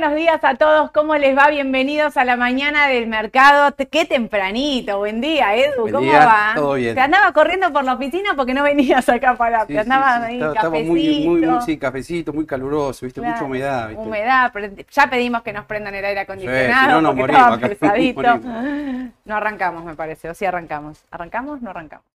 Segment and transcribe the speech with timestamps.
[0.00, 1.48] Buenos días a todos, ¿cómo les va?
[1.50, 3.76] Bienvenidos a la mañana del mercado.
[3.90, 6.52] Qué tempranito, buen día, Edu, Buen ¿cómo día, va?
[6.54, 6.94] todo bien.
[6.94, 10.16] Te andaba corriendo por la oficina porque no venías acá para, Sí, te sí, andaba
[10.16, 10.96] sí, ahí estaba- estaba muy, muy,
[11.40, 11.50] cafecito.
[11.52, 14.02] muy, sí, cafecito, muy caluroso, viste, Claro, mucha humedad, viste.
[14.02, 14.52] Humedad,
[14.90, 18.22] ya pedimos que nos prendan el aire acondicionado si no, nos morimos acá, pesadito.
[18.22, 19.10] morimos.
[19.26, 21.04] No arrancamos, me parece, o sí arrancamos.
[21.10, 21.60] ¿Arrancamos?
[21.60, 22.06] No arrancamos.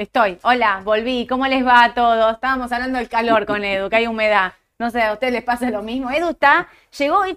[0.00, 0.38] Estoy.
[0.44, 1.26] Hola, volví.
[1.26, 2.32] ¿Cómo les va a todos?
[2.32, 4.54] Estábamos hablando del calor con Edu, que hay humedad.
[4.78, 6.10] No sé, a ustedes les pasa lo mismo.
[6.10, 7.36] Edu está, llegó y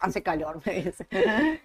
[0.00, 1.06] hace calor, me dice.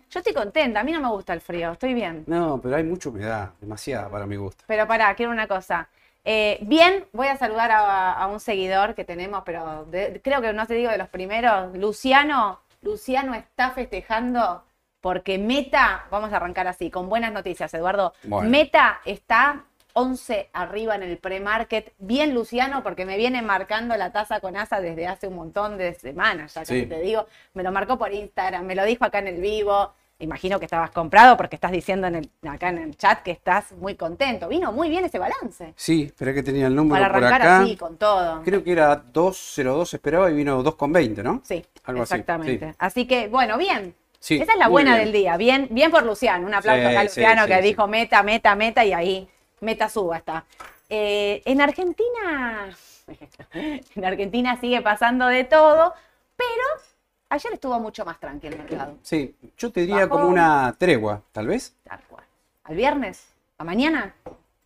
[0.09, 2.25] Yo estoy contenta, a mí no me gusta el frío, estoy bien.
[2.27, 4.65] No, pero hay mucha humedad, demasiada para mi gusto.
[4.67, 5.87] Pero pará, quiero una cosa.
[6.25, 10.51] Eh, bien, voy a saludar a, a un seguidor que tenemos, pero de- creo que
[10.51, 11.73] no te digo de los primeros.
[11.77, 14.61] Luciano, Luciano está festejando
[14.99, 18.13] porque Meta, vamos a arrancar así, con buenas noticias, Eduardo.
[18.23, 18.49] Bueno.
[18.49, 21.93] Meta está 11 arriba en el pre-market.
[21.99, 25.93] Bien, Luciano, porque me viene marcando la tasa con ASA desde hace un montón de
[25.93, 26.85] semanas, ya Sí.
[26.85, 27.27] te digo.
[27.53, 29.93] Me lo marcó por Instagram, me lo dijo acá en el vivo.
[30.19, 33.71] Imagino que estabas comprado porque estás diciendo en el, acá en el chat que estás
[33.73, 34.47] muy contento.
[34.47, 35.73] Vino muy bien ese balance.
[35.75, 37.59] Sí, esperé que tenía el número Para por arrancar acá.
[37.61, 38.41] así, con todo.
[38.43, 41.41] Creo que era 202 esperaba y vino 2,20, ¿no?
[41.43, 42.69] Sí, Algo así, exactamente.
[42.69, 42.75] sí.
[42.77, 43.95] Así que, bueno, bien.
[44.19, 45.03] Sí, Esa es la buena bien.
[45.05, 45.35] del día.
[45.35, 46.47] Bien, bien por Luciano.
[46.47, 49.29] Un aplauso Sí, a Luciano sí, que dijo meta, meta, meta y ahí
[49.63, 50.45] meta suba está.
[50.89, 52.69] Eh, en Argentina,
[53.53, 55.93] en Argentina sigue pasando de todo,
[56.35, 56.83] pero
[57.29, 58.97] ayer estuvo mucho más tranquilo el mercado.
[59.01, 60.09] Sí, yo te diría Bajó.
[60.09, 61.75] como una tregua, tal vez.
[61.83, 62.23] Tal cual.
[62.65, 63.25] ¿Al viernes?
[63.57, 64.13] ¿A mañana?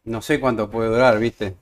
[0.03, 1.55] No sé cuánto puede durar, viste.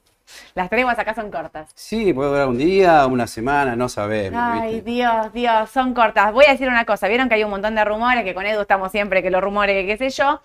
[0.55, 1.69] Las treguas acá son cortas.
[1.75, 4.91] Sí, puede durar un día, una semana, no sabemos, Ay, viste.
[4.91, 6.33] Dios, Dios, son cortas.
[6.33, 7.07] Voy a decir una cosa.
[7.07, 9.75] Vieron que hay un montón de rumores, que con Edu estamos siempre, que los rumores,
[9.75, 10.41] que qué sé yo.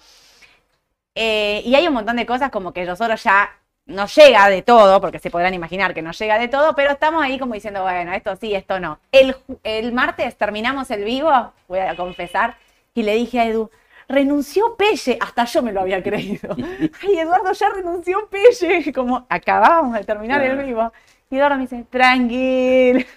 [1.23, 3.51] Eh, y hay un montón de cosas como que nosotros ya
[3.85, 7.23] no llega de todo, porque se podrán imaginar que no llega de todo, pero estamos
[7.23, 8.99] ahí como diciendo, bueno, esto sí, esto no.
[9.13, 12.57] El, el martes terminamos el vivo, voy a confesar,
[12.95, 13.71] y le dije a Edu,
[14.09, 16.57] renunció Pelle, hasta yo me lo había creído.
[17.03, 20.91] Ay, Eduardo ya renunció Pelle, como acabábamos de terminar el vivo.
[21.33, 23.07] Y Eduardo me dice, tranquil.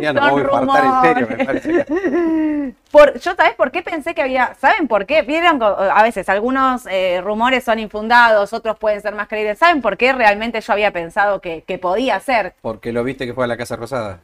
[0.00, 1.84] Ya no voy a en serio, me parece.
[2.92, 4.54] Por, yo, ¿sabes por qué pensé que había?
[4.54, 5.22] ¿Saben por qué?
[5.22, 9.58] Vieron co- a veces algunos eh, rumores son infundados, otros pueden ser más creíbles.
[9.58, 12.54] ¿Saben por qué realmente yo había pensado que, que podía ser?
[12.60, 14.20] Porque lo viste que fue a la Casa Rosada.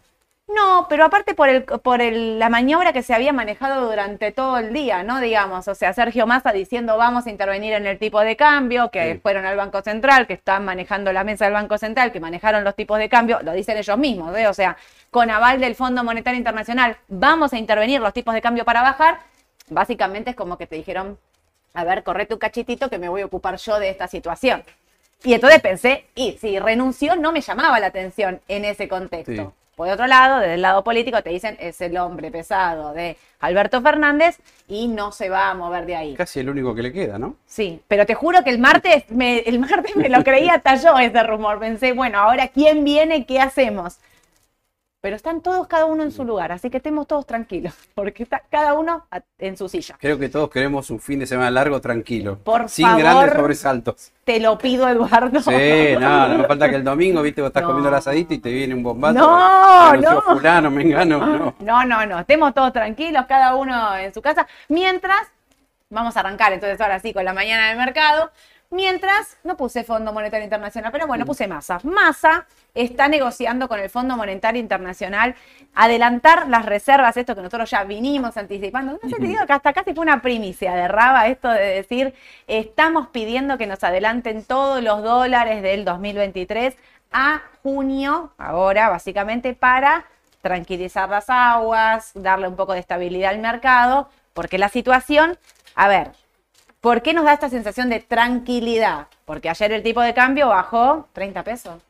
[0.48, 4.58] No, pero aparte por, el, por el- la maniobra que se había manejado durante todo
[4.58, 5.20] el día, ¿no?
[5.20, 9.14] Digamos, o sea, Sergio Massa diciendo vamos a intervenir en el tipo de cambio, que
[9.14, 9.18] Sí.
[9.18, 12.76] fueron al Banco Central, que están manejando la mesa del Banco Central, que manejaron los
[12.76, 14.46] tipos de cambio, lo dicen ellos mismos, ¿eh?
[14.46, 14.76] O sea,
[15.10, 19.18] con aval del Fondo Monetario Internacional, vamos a intervenir los tipos de cambio para bajar.
[19.68, 21.18] Básicamente es como que te dijeron,
[21.74, 24.62] a ver, correte un cachitito que me voy a ocupar yo de esta situación.
[25.24, 29.32] Y entonces pensé, y si renunció no me llamaba la atención en ese contexto.
[29.32, 29.65] Sí.
[29.76, 33.82] Por otro lado, desde el lado político te dicen es el hombre pesado de Alberto
[33.82, 36.14] Fernández y no se va a mover de ahí.
[36.14, 37.36] Casi el único que le queda, ¿no?
[37.44, 40.98] Sí, pero te juro que el martes me, el martes me lo creía hasta yo
[40.98, 41.58] ese rumor.
[41.60, 43.98] Pensé, bueno, ahora quién viene, qué hacemos.
[45.06, 48.42] Pero están todos cada uno en su lugar, así que estemos todos tranquilos, porque está
[48.50, 49.06] cada uno
[49.38, 49.96] en su silla.
[50.00, 52.40] Creo que todos queremos un fin de semana largo, tranquilo.
[52.42, 52.98] Por sin favor.
[53.02, 54.12] grandes sobresaltos.
[54.24, 55.38] Te lo pido, Eduardo.
[55.42, 57.68] Sí, no, no me falta que el domingo, viste, vos estás No.
[57.68, 59.14] comiendo el asadito y te viene un bombazo.
[59.20, 60.22] No, Renunció no.
[60.22, 61.54] fulano, mengano, no.
[61.60, 64.48] No, no, no, estemos todos tranquilos, cada uno en su casa.
[64.68, 65.20] Mientras,
[65.88, 68.32] vamos a arrancar entonces ahora sí con la mañana del mercado.
[68.70, 71.78] Mientras, no puse Fondo Monetario Internacional, pero bueno, puse Massa.
[71.84, 75.34] Massa está negociando con el Fondo Monetario Internacional
[75.74, 78.98] adelantar las reservas, esto que nosotros ya vinimos anticipando.
[79.02, 82.14] No sé, te digo que hasta casi fue una primicia de Raba esto de decir,
[82.46, 86.76] estamos pidiendo que nos adelanten todos los dólares del 2023
[87.12, 90.04] a junio, ahora básicamente para
[90.42, 95.38] tranquilizar las aguas, darle un poco de estabilidad al mercado, porque la situación,
[95.74, 96.10] a ver,
[96.86, 99.08] ¿por qué nos da esta sensación de tranquilidad?
[99.24, 101.82] Porque ayer el tipo de cambio bajó 30 pesos.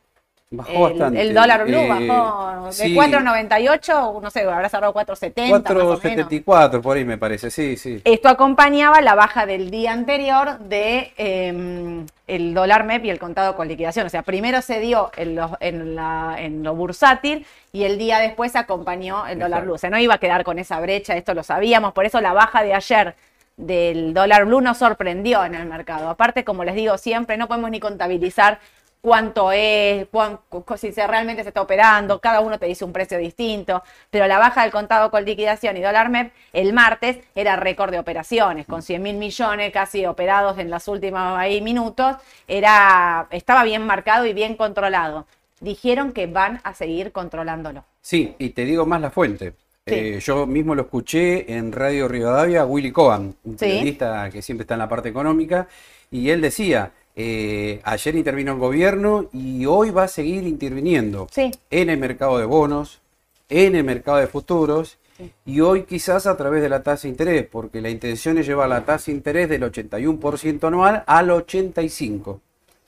[0.49, 1.21] Bajó el, bastante.
[1.21, 2.95] el dólar blue Eh, bajó de sí.
[2.95, 6.01] 4.98, no sé, habrá cerrado 4.70 más o menos.
[6.01, 8.01] 4.74 por ahí me parece, sí, sí.
[8.05, 13.55] Esto acompañaba la baja del día anterior de eh, el dólar MEP y el contado
[13.55, 14.07] con liquidación.
[14.07, 18.19] O sea, primero se dio en lo, en la- en lo bursátil y el día
[18.19, 19.65] después acompañó el dólar Exacto.
[19.65, 19.75] blue.
[19.75, 21.91] O sea, no iba a quedar con esa brecha, esto lo sabíamos.
[21.93, 23.15] Por eso la baja de ayer
[23.57, 26.09] del dólar blue nos sorprendió en el mercado.
[26.09, 28.59] Aparte, como les digo siempre, no podemos ni contabilizar
[29.01, 30.07] cuánto es,
[30.77, 34.63] si realmente se está operando, cada uno te dice un precio distinto, pero la baja
[34.63, 39.01] del contado con liquidación y dólar MEP el martes era récord de operaciones, con 100
[39.01, 42.17] mil millones casi operados en los últimos ahí minutos,
[42.47, 45.25] era, estaba bien marcado y bien controlado.
[45.59, 47.83] Dijeron que van a seguir controlándolo.
[48.01, 49.53] Sí, y te digo más la fuente.
[49.87, 49.93] Sí.
[49.95, 53.65] Eh, yo mismo lo escuché en Radio Rivadavia, Willy Cohen, un Sí.
[53.65, 55.67] periodista que siempre está en la parte económica,
[56.11, 61.51] y él decía, eh, ayer intervino el gobierno y hoy va a seguir interviniendo Sí.
[61.71, 62.99] en el mercado de bonos,
[63.49, 64.97] en el mercado de futuros,
[65.45, 68.69] y hoy quizás a través de la tasa de interés, porque la intención es llevar
[68.69, 72.41] la tasa de interés del 81% anual al 85%.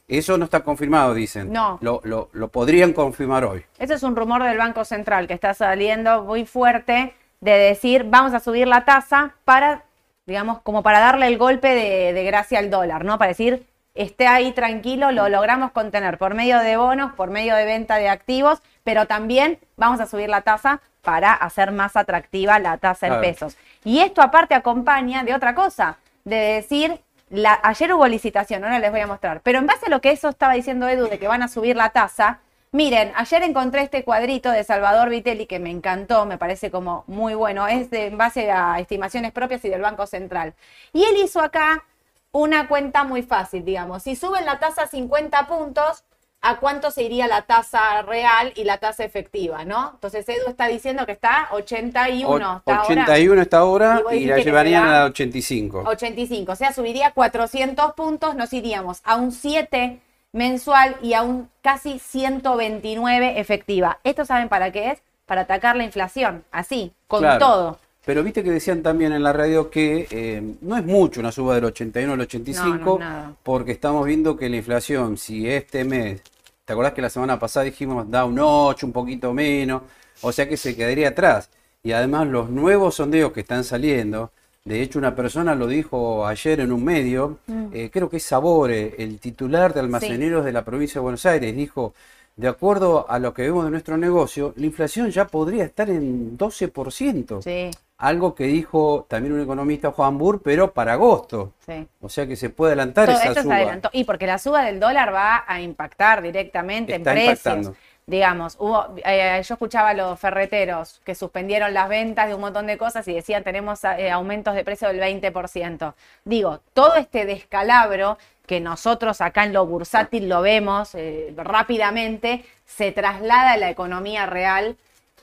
[0.10, 1.54] Eso no está confirmado, dicen.
[1.54, 1.78] No.
[1.82, 3.64] Lo, lo- lo podrían confirmar hoy.
[3.78, 8.34] Ese es un rumor del Banco Central que está saliendo muy fuerte de decir vamos
[8.34, 9.84] a subir la tasa para,
[10.26, 13.18] digamos, como para darle el golpe de, de gracia al dólar, ¿no?
[13.18, 13.66] Para decir,
[13.96, 18.10] esté ahí tranquilo, lo logramos contener por medio de bonos, por medio de venta de
[18.10, 23.14] activos, pero también vamos a subir la tasa para hacer más atractiva la tasa en
[23.22, 23.58] pesos.
[23.86, 28.92] Y esto aparte acompaña de otra cosa, de decir, la, ayer hubo licitación, ahora les
[28.92, 31.28] voy a mostrar, pero en base a lo que eso estaba diciendo Edu de que
[31.28, 32.40] van a subir la tasa,
[32.72, 37.36] miren, ayer encontré este cuadrito de Salvador Vitelli que me encantó, me parece como muy
[37.36, 40.54] bueno, es de, en base a estimaciones propias y del Banco Central.
[40.94, 41.86] Y él hizo acá
[42.32, 46.04] una cuenta muy fácil, digamos, si suben la tasa 50 puntos,
[46.42, 49.92] ¿a cuánto se iría la tasa real y la tasa efectiva, no?
[49.96, 52.84] Entonces Edu está diciendo que está 81 O- ahora.
[52.84, 55.84] 81 está ahora Y y la llevarían a 85.
[55.86, 60.00] 85, o sea, subiría 400 puntos, nos iríamos a un 7
[60.32, 64.00] mensual y a un casi 129 efectiva.
[64.04, 65.02] ¿Esto saben para qué es?
[65.26, 67.40] Para atacar la inflación, así, con Claro.
[67.40, 67.80] todo.
[68.06, 71.56] Pero viste que decían también en la radio que eh, no es mucho una suba
[71.56, 75.84] del 81 al 85, No, no es porque estamos viendo que la inflación, si este
[75.84, 76.22] mes,
[76.66, 79.84] ¿te acordás que la semana pasada dijimos da un 8, un poquito menos?
[80.22, 81.50] O sea que se quedaría atrás.
[81.84, 84.32] Y además los nuevos sondeos que están saliendo,
[84.66, 87.66] de hecho una persona lo dijo ayer en un medio, Mm.
[87.74, 91.56] eh, creo que es Sabore, el titular de almaceneros de la provincia de Buenos Aires,
[91.56, 91.94] dijo,
[92.36, 96.38] de acuerdo a lo que vemos de nuestro negocio, la inflación ya podría estar en
[96.38, 97.42] 12%.
[97.42, 97.70] Sí,
[98.00, 101.54] Algo que dijo también un economista, Juan Burr, pero para agosto.
[101.66, 101.86] sí.
[102.02, 103.56] O sea que se puede adelantar Todo esa esto se suba.
[103.58, 103.90] adelantó.
[103.92, 107.32] Y porque la suba del dólar va a impactar directamente Está en precios.
[107.46, 107.76] impactando.
[108.08, 112.66] Digamos, hubo, eh, yo escuchaba a los ferreteros que suspendieron las ventas de un montón
[112.66, 115.94] de cosas y decían tenemos eh, aumentos de precio del 20%.
[116.26, 118.18] Digo, todo este descalabro
[118.48, 124.26] que nosotros acá en lo bursátil lo vemos eh, rápidamente, se traslada a la economía
[124.26, 124.76] real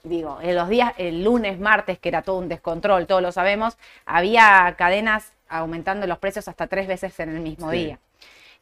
[0.09, 3.77] digo, en los días, el lunes, martes, que era todo un descontrol, todos lo sabemos,
[4.05, 7.77] había cadenas aumentando los precios hasta tres veces en el mismo Sí.
[7.77, 7.99] día.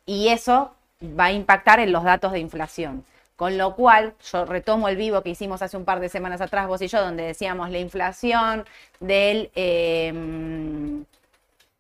[0.06, 3.05] Y eso va a impactar en los datos de inflación.
[3.37, 6.69] Con lo cual, yo retomo el vivo que hicimos hace un par de semanas atrás,
[6.69, 8.64] vos y yo, donde decíamos la inflación
[9.00, 9.50] del...
[9.55, 10.12] eh,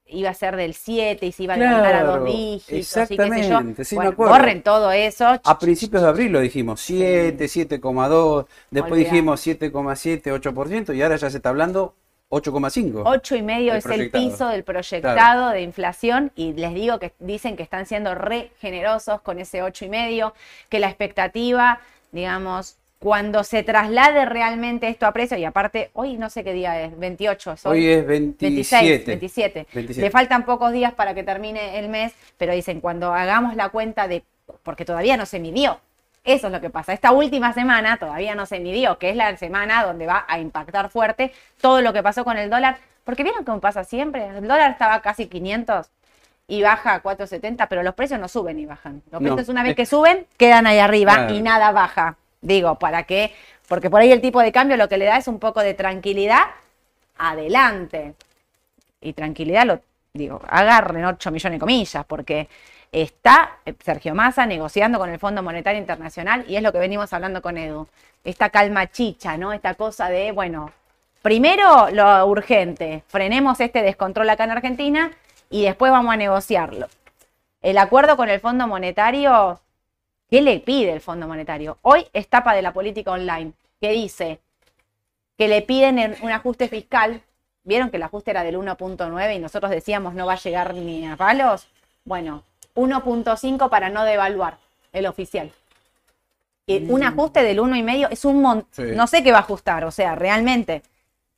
[0.06, 3.18] iba a ser del 7 y se iba a levantar a dos Claro, dígitos y
[3.18, 3.64] qué sé yo.
[3.64, 4.34] exactamente, sí, me Bueno, acuerdo.
[4.34, 5.40] borren todo eso.
[5.44, 9.10] A principios de abril lo dijimos, 7, 7,2, después Olvidá.
[9.10, 11.94] dijimos 7,7, 8% y ahora ya se está hablando
[12.28, 13.02] 8,5.
[13.06, 14.24] Ocho y medio El es el proyectado.
[14.30, 19.20] piso del proyectado de inflación y les digo que dicen que están siendo re generosos
[19.20, 20.34] con ese ocho y medio,
[20.70, 21.80] que la expectativa,
[22.12, 26.80] digamos, cuando se traslade realmente esto a precio, y aparte, hoy no sé qué día
[26.80, 28.86] es, 28, soy- Hoy es 27.
[28.86, 29.66] 26, 27.
[29.74, 30.00] 27.
[30.00, 34.08] Le faltan pocos días para que termine el mes, pero dicen, cuando hagamos la cuenta
[34.08, 34.24] de,
[34.62, 35.80] porque todavía no se midió,
[36.24, 36.94] eso es lo que pasa.
[36.94, 40.88] Esta última semana todavía no se midió, que es la semana donde va a impactar
[40.88, 41.30] fuerte
[41.60, 45.02] todo lo que pasó con el dólar, porque vieron cómo pasa siempre, el dólar estaba
[45.02, 45.90] casi 500
[46.48, 49.02] y baja a 470, pero los precios no suben y bajan.
[49.10, 49.34] Los No.
[49.34, 52.16] precios una vez que suben, quedan ahí arriba y nada baja.
[52.44, 53.32] Digo, ¿para qué?
[53.68, 55.72] Porque por ahí el tipo de cambio lo que le da es un poco de
[55.72, 56.42] tranquilidad
[57.16, 58.14] adelante.
[59.00, 59.80] Y tranquilidad lo
[60.12, 62.48] digo, agarren 8 millones de comillas, porque
[62.92, 67.12] está eh, Sergio Massa negociando con el Fondo Monetario Internacional y es lo que venimos
[67.14, 67.88] hablando con Edu.
[68.22, 69.54] Esta calma chicha, ¿no?
[69.54, 70.70] Esta cosa de, bueno,
[71.22, 75.10] primero lo urgente, frenemos este descontrol acá en Argentina
[75.48, 76.88] y después vamos a negociarlo.
[77.62, 79.58] El acuerdo con el Fondo Monetario
[80.34, 81.78] ¿Qué le pide el Fondo Monetario?
[81.82, 84.40] Hoy es tapa de la política online, que dice
[85.38, 87.22] que le piden en un ajuste fiscal.
[87.62, 91.06] ¿Vieron que el ajuste era del 1.9 y nosotros decíamos no va a llegar ni
[91.06, 91.68] a palos?
[92.04, 92.42] Bueno,
[92.74, 94.58] 1.5 para no devaluar
[94.92, 95.52] el oficial.
[96.66, 98.66] Y un ajuste del 1,5 es un montón.
[98.72, 98.96] Sí.
[98.96, 100.82] No sé qué va a ajustar, o sea, realmente.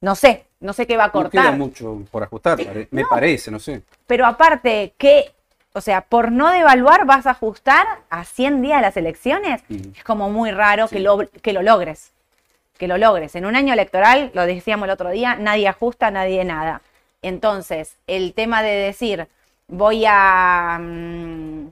[0.00, 1.58] No sé, no sé qué va a No queda cortar.
[1.58, 2.58] mucho por ajustar,
[2.90, 3.82] me parece, no sé.
[4.06, 5.34] Pero aparte, que,
[5.76, 10.02] o sea, por no devaluar vas a ajustar a 100 días de las elecciones, es
[10.04, 12.12] como muy raro que, lo, que lo logres.
[12.78, 13.34] Que lo logres.
[13.34, 16.80] En un año electoral, lo decíamos el otro día, nadie ajusta, nadie nada.
[17.20, 19.28] Entonces, el tema de decir,
[19.68, 21.68] voy a, mm,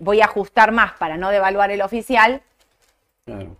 [0.00, 2.42] voy a ajustar más para no devaluar el oficial,
[3.24, 3.56] Claro.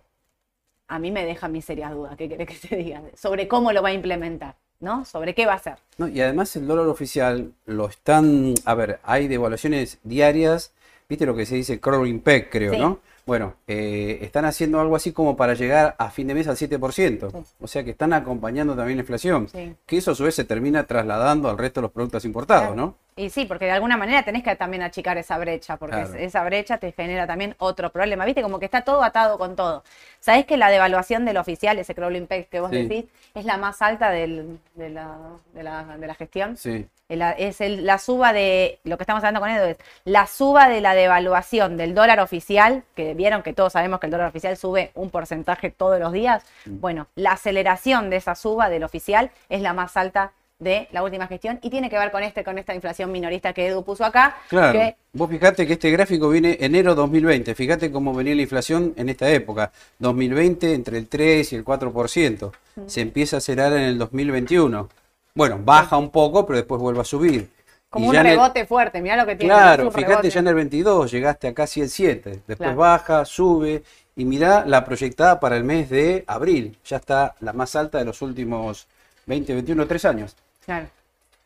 [0.89, 3.01] a mí me deja mis serias dudas, ¿qué querés que te diga?
[3.15, 5.05] Sobre cómo lo va a implementar, ¿no?
[5.05, 5.75] Sobre qué va a hacer.
[5.97, 10.71] No, y además el dólar oficial lo están, a ver, hay devaluaciones diarias,
[11.09, 12.79] viste lo que se dice crawling peg, creo, Sí.
[12.79, 12.99] ¿no?
[13.25, 17.31] Bueno, eh, están haciendo algo así como para llegar a fin de mes al 7%,
[17.31, 17.37] Sí.
[17.59, 19.75] o sea que están acompañando también la inflación, Sí.
[19.87, 22.75] que eso a su vez se termina trasladando al resto de los productos importados, Claro.
[22.75, 22.95] ¿no?
[23.17, 26.15] Y sí, porque de alguna manera tenés que también achicar esa brecha, porque Claro.
[26.15, 28.25] esa brecha te genera también otro problema.
[28.25, 29.85] Viste, como que está todo atado con todo.
[30.19, 32.85] ¿Sabés que la devaluación del oficial, ese crawling peg que vos Sí.
[32.87, 35.15] decís, es la más alta del- de, la,
[35.53, 36.57] de la- de la gestión?
[36.57, 40.67] Sí, Es el- la suba de, lo que estamos hablando con Edu es la suba
[40.67, 44.57] de la devaluación del dólar oficial, que vieron que todos sabemos que el dólar oficial
[44.57, 46.43] sube un porcentaje todos los días.
[46.65, 46.79] Mm.
[46.81, 51.27] Bueno, la aceleración de esa suba del oficial es la más alta de la última
[51.27, 54.37] gestión y tiene que ver con este, con esta inflación minorista que Edu puso acá.
[54.47, 54.71] claro.
[54.79, 59.09] que- Vos fijate que este gráfico viene enero 2020, fíjate cómo venía la inflación en
[59.09, 62.51] esta época, 2020 entre el 3 y el 4%,
[62.87, 64.89] se empieza a acelerar en el 2021.
[65.33, 67.49] Bueno, baja un poco, pero después vuelve a subir.
[67.89, 69.53] como Y un el- rebote fuerte, mirá lo que tiene.
[69.53, 70.29] Claro, fíjate, rebote.
[70.29, 72.75] ya en el 22 llegaste a casi el 7, después Claro.
[72.75, 73.83] baja, sube
[74.17, 78.03] y mirá la proyectada para el mes de abril, ya está la más alta de
[78.03, 78.87] los últimos
[79.27, 80.35] 20, 21, 3 años.
[80.65, 80.87] Claro.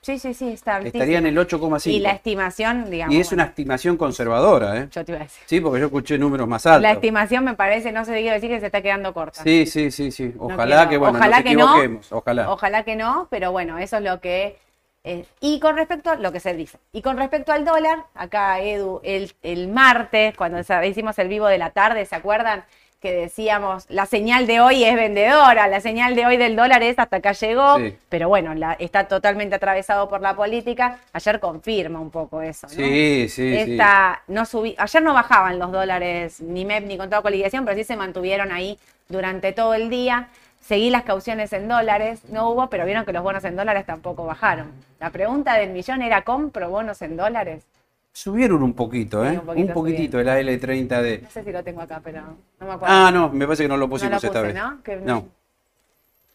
[0.02, 0.98] Sí, sí, sí, está altísimo.
[1.04, 1.92] Estaría en el 8,5.
[1.92, 3.14] Y la estimación, digamos.
[3.14, 4.88] Y es una estimación conservadora, ¿eh?
[4.92, 5.44] Yo te iba a decir.
[5.46, 6.84] Sí, porque yo escuché números más altos.
[6.84, 9.44] La estimación me parece, no sé si quiero decir que se está quedando corta.
[9.44, 10.34] Sí, sí, sí, sí.
[10.38, 11.64] No Ojalá que, bueno, ojalá nos que no.
[11.66, 12.12] equivoquemos.
[12.14, 12.50] Ojalá.
[12.50, 14.58] Ojalá que no, pero bueno, eso es lo que
[15.04, 15.28] es.
[15.42, 16.78] Y con respecto a lo que se dice.
[16.94, 21.58] Y con respecto al dólar, acá Edu, el, el martes, cuando hicimos el vivo de
[21.58, 22.64] la tarde, ¿se acuerdan?
[23.00, 27.00] Que decíamos, la señal de hoy es vendedora, la señal de hoy del dólar es
[27.00, 27.96] hasta acá llegó, Sí.
[28.10, 30.98] pero bueno, la- está totalmente atravesado por la política.
[31.14, 32.74] Ayer confirma un poco eso, ¿no?
[32.74, 33.72] Sí, sí, sí.
[33.72, 37.78] Esta, no subí, ayer no bajaban los dólares ni MEP ni con toda coligación, pero
[37.78, 38.78] sí se mantuvieron ahí
[39.08, 40.28] durante todo el día.
[40.60, 44.26] Seguí las cauciones en dólares, no hubo, pero vieron que los bonos en dólares tampoco
[44.26, 44.74] bajaron.
[45.00, 47.64] La pregunta del millón era, ¿compro bonos en dólares?
[48.12, 49.40] Subieron un poquito, Sí, ¿eh?
[49.40, 51.22] un poquito poquitito el AL30D.
[51.22, 52.22] No sé si lo tengo acá, pero
[52.60, 52.94] no me acuerdo.
[52.96, 54.54] Ah, no, me parece que no lo No pusimos lo esta vez.
[54.56, 54.82] ¿no?
[54.84, 55.28] Que- No.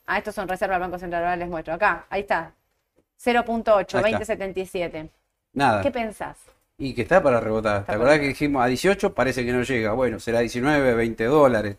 [0.07, 1.75] Ah, estos son reservas del Banco Central, ahora les muestro.
[1.75, 2.53] Acá, ahí está.
[3.23, 4.19] 0.8, Ahí está.
[4.19, 5.09] 2077.
[5.55, 5.83] Nada.
[5.83, 6.37] ¿Qué pensás?
[6.79, 7.81] Y que está para rebotar.
[7.81, 9.15] Está ¿Te acordás que dijimos a 18?
[9.15, 9.93] Parece que no llega.
[9.93, 11.77] Bueno, será 19, 20 dólares.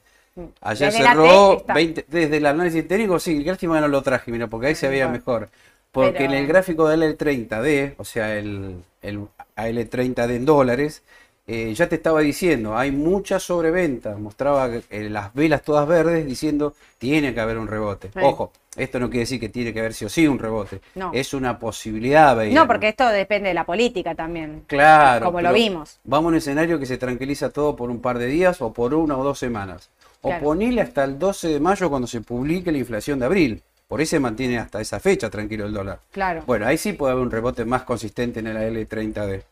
[0.62, 1.74] Ayer Desde cerró T está.
[1.74, 4.88] 20, desde el análisis técnico, sí, lástima que no lo traje, mira, porque ahí se
[4.90, 5.42] veía mejor.
[5.42, 5.50] mejor.
[5.92, 11.04] Porque Pero- en el gráfico del L30D, o sea, el, el AL30D en dólares,
[11.48, 14.18] eh, ya te estaba diciendo, hay mucha sobreventa.
[14.18, 18.10] Mostraba eh, las velas todas verdes diciendo, tiene que haber un rebote.
[18.12, 18.20] Sí.
[18.24, 20.82] Ojo, esto no quiere decir que tiene que haber sí o sí un rebote.
[20.96, 21.12] No.
[21.14, 22.36] Es una posibilidad.
[22.46, 24.64] No, porque esto depende de la política también.
[24.66, 25.26] Claro.
[25.26, 26.00] como lo vimos.
[26.04, 28.96] Vamos a un escenario que se tranquiliza todo por un par de días o por
[28.96, 29.92] una o dos semanas.
[30.22, 33.64] O ponele hasta el 12 de mayo cuando se publique la inflación de abril.
[33.88, 36.00] Por ahí se mantiene hasta esa fecha tranquilo el dólar.
[36.12, 36.44] Claro.
[36.48, 39.44] Bueno, ahí sí puede haber un rebote más consistente en el L30D.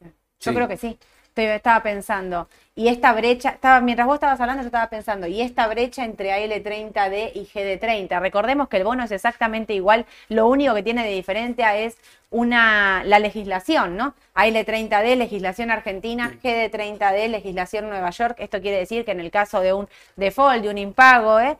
[0.00, 0.54] Yo Sí.
[0.54, 0.98] creo que sí.
[1.34, 2.48] Estaba pensando.
[2.74, 6.32] Y esta brecha, estaba, mientras vos estabas hablando, yo estaba pensando, y esta brecha entre
[6.32, 8.18] AL30D y GD30.
[8.18, 11.96] Recordemos que el bono es exactamente igual, lo único que tiene de diferencia es
[12.30, 14.14] una, la legislación, ¿no?
[14.34, 18.34] AL30D, legislación argentina, GD30D, legislación Nueva York.
[18.40, 21.56] Esto quiere decir que en el caso de un default, de un impago, ¿eh?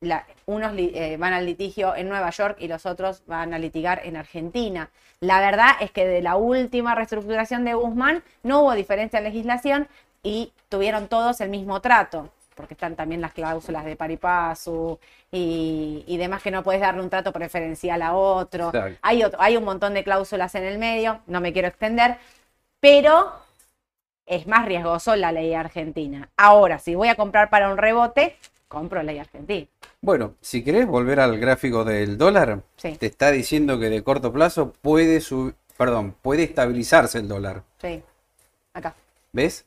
[0.00, 4.00] La- unos eh, van al litigio en Nueva York y los otros van a litigar
[4.04, 4.90] en Argentina.
[5.20, 9.88] La verdad es que de la última reestructuración de Guzmán no hubo diferencia en legislación
[10.22, 14.98] y tuvieron todos el mismo trato, porque están también las cláusulas de paripasu
[15.32, 18.70] y, y demás que no puedes darle un trato preferencial a otro.
[19.02, 22.18] Hay, otro- hay un montón de cláusulas en el medio, no me quiero extender,
[22.80, 23.32] pero
[24.26, 26.28] es más riesgoso la ley argentina.
[26.36, 28.36] Ahora, si voy a comprar para un rebote,
[28.68, 29.66] compro ley argentina.
[30.00, 32.96] Bueno, si querés volver al gráfico del dólar, Sí.
[32.98, 37.62] te está diciendo que de corto plazo puede subir, perdón, puede estabilizarse el dólar.
[37.80, 38.02] Sí.
[38.74, 38.94] Acá.
[39.32, 39.64] ¿Ves?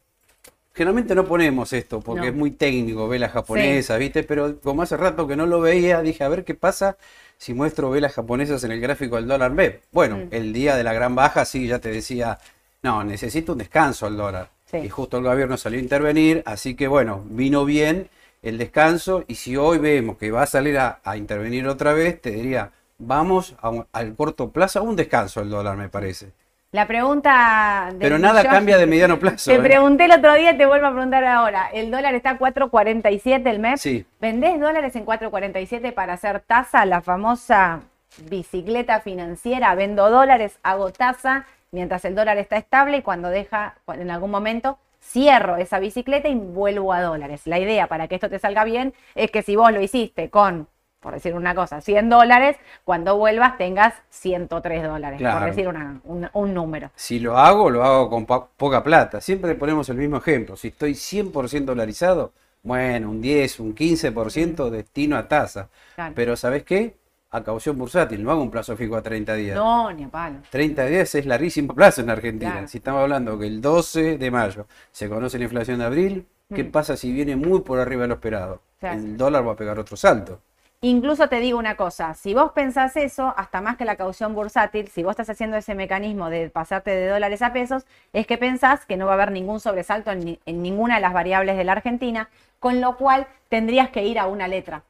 [0.73, 2.27] Generalmente no ponemos esto porque No.
[2.27, 4.23] es muy técnico, velas japonesas, ¿viste?
[4.23, 6.95] Pero como hace rato que no lo veía, dije, a ver qué pasa
[7.37, 9.81] si muestro velas japonesas en el gráfico del dólar MEP.
[9.91, 10.27] Bueno, Mm.
[10.31, 12.37] el día de la gran baja, sí, ya te decía,
[12.83, 14.49] no, necesito un descanso al dólar.
[14.69, 14.77] Sí.
[14.77, 18.09] Y justo el gobierno salió a intervenir, así que bueno, vino bien
[18.41, 22.21] el descanso y si hoy vemos que va a salir a, a intervenir otra vez,
[22.21, 26.31] te diría, vamos a un- al corto plazo a un descanso el dólar, me parece.
[26.71, 29.51] La pregunta del Pero nada millón- cambia de mediano plazo.
[29.51, 29.59] Te ¿eh?
[29.61, 31.69] pregunté el otro día y te vuelvo a preguntar ahora.
[31.73, 33.81] El dólar está a 4.47 el mes.
[33.81, 34.05] Sí.
[34.21, 37.81] ¿Vendés dólares en 4.47 para hacer tasa, la famosa
[38.29, 39.75] bicicleta financiera?
[39.75, 44.77] Vendo dólares, hago tasa mientras el dólar está estable y cuando deja, en algún momento
[45.03, 47.41] cierro esa bicicleta y vuelvo a dólares.
[47.45, 50.67] La idea para que esto te salga bien es que si vos lo hiciste con,
[50.99, 55.45] por decir una cosa, 100 dólares, cuando vuelvas tengas 103 dólares, por Claro.
[55.47, 56.91] decir una- un- un número.
[56.95, 59.19] Si lo hago, lo hago con po- poca plata.
[59.19, 60.55] Siempre ponemos el mismo ejemplo.
[60.55, 65.69] Si estoy 100% dolarizado, bueno, un 10, un 15% destino a tasa.
[65.95, 66.13] Claro.
[66.15, 66.95] Pero ¿sabes qué?
[67.33, 69.55] A caución bursátil, no hago un plazo fijo a 30 días.
[69.55, 70.37] No, ni a palo.
[70.49, 72.51] 30 días es larguísimo plazo en Argentina.
[72.51, 72.67] Claro.
[72.67, 76.65] Si estamos hablando que el 12 de mayo se conoce la inflación de abril, ¿qué
[76.65, 76.71] Mm.
[76.71, 78.61] pasa si viene muy por arriba de lo esperado?
[78.81, 78.97] Claro.
[78.99, 80.41] El dólar va a pegar otro salto.
[80.83, 84.87] Incluso te digo una cosa, si vos pensás eso, hasta más que la caución bursátil,
[84.87, 88.85] si vos estás haciendo ese mecanismo de pasarte de dólares a pesos, es que pensás
[88.87, 92.29] que no va a haber ningún sobresalto en ninguna de las variables de la Argentina,
[92.59, 94.81] con lo cual tendrías que ir a una letra.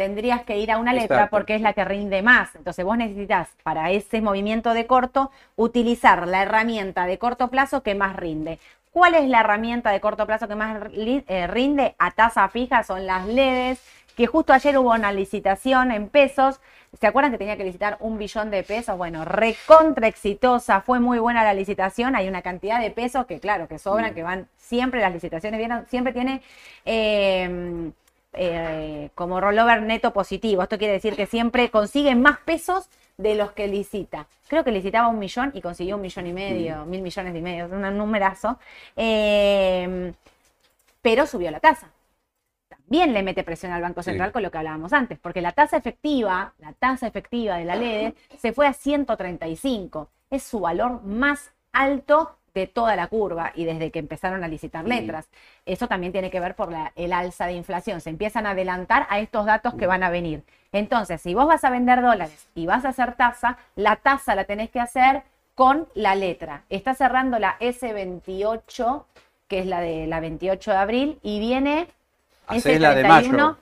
[0.00, 1.36] Tendrías que ir a una letra Exacto.
[1.36, 2.54] porque es la que rinde más.
[2.54, 7.94] Entonces vos necesitas para ese movimiento de corto utilizar la herramienta de corto plazo que
[7.94, 8.58] más rinde.
[8.92, 12.82] ¿Cuál es la herramienta de corto plazo que más eh, rinde a tasa fija?
[12.82, 13.78] Son las LEDs,
[14.16, 16.62] que justo ayer hubo una licitación en pesos.
[16.98, 18.96] ¿Se acuerdan que tenía que licitar un billón de pesos?
[18.96, 22.16] Bueno, recontra exitosa, fue muy buena la licitación.
[22.16, 25.86] Hay una cantidad de pesos que, claro, que sobran, que van siempre, las licitaciones vienen,
[25.88, 26.40] siempre tiene
[26.86, 27.92] eh,
[28.32, 30.62] eh, como rollover neto positivo.
[30.62, 34.26] Esto quiere decir que siempre consigue más pesos de los que licita.
[34.48, 37.66] Creo que licitaba un millón y consiguió un millón y medio, mil millones y medio,
[37.66, 38.58] es un numerazo.
[38.96, 40.12] Eh,
[41.02, 41.90] pero subió la tasa
[42.90, 44.10] también le mete presión al Banco Sí.
[44.10, 47.76] Central con lo que hablábamos antes, porque la tasa efectiva, la tasa efectiva de la
[47.76, 53.64] LED se fue a 135, es su valor más alto de toda la curva y
[53.64, 55.28] desde que empezaron a licitar letras.
[55.66, 59.06] Eso también tiene que ver por la- el alza de inflación, se empiezan a adelantar
[59.10, 60.42] a estos datos que van a venir.
[60.72, 64.44] Entonces, si vos vas a vender dólares y vas a hacer tasa, la tasa la
[64.44, 65.22] tenés que hacer
[65.54, 66.62] con la letra.
[66.70, 69.04] Está cerrando la S28,
[69.48, 71.88] que es la de la 28 de abril, y viene
[72.46, 73.56] Hacés la de mayo.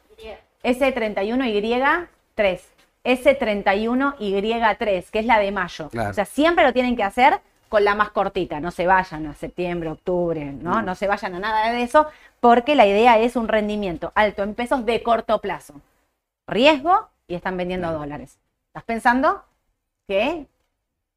[0.65, 2.61] S31Y3.
[3.05, 5.89] S31Y3, que es la de mayo.
[5.89, 6.11] Claro.
[6.11, 8.61] O sea, siempre lo tienen que hacer con la más cortita.
[8.61, 10.81] No se vayan a septiembre, octubre, ¿no?
[10.81, 10.85] Mm.
[10.85, 12.09] No se vayan a nada de eso,
[12.41, 15.75] porque la idea es un rendimiento alto en pesos de corto plazo.
[16.47, 18.39] Riesgo y están vendiendo dólares.
[18.69, 19.45] ¿Estás pensando
[20.07, 20.47] que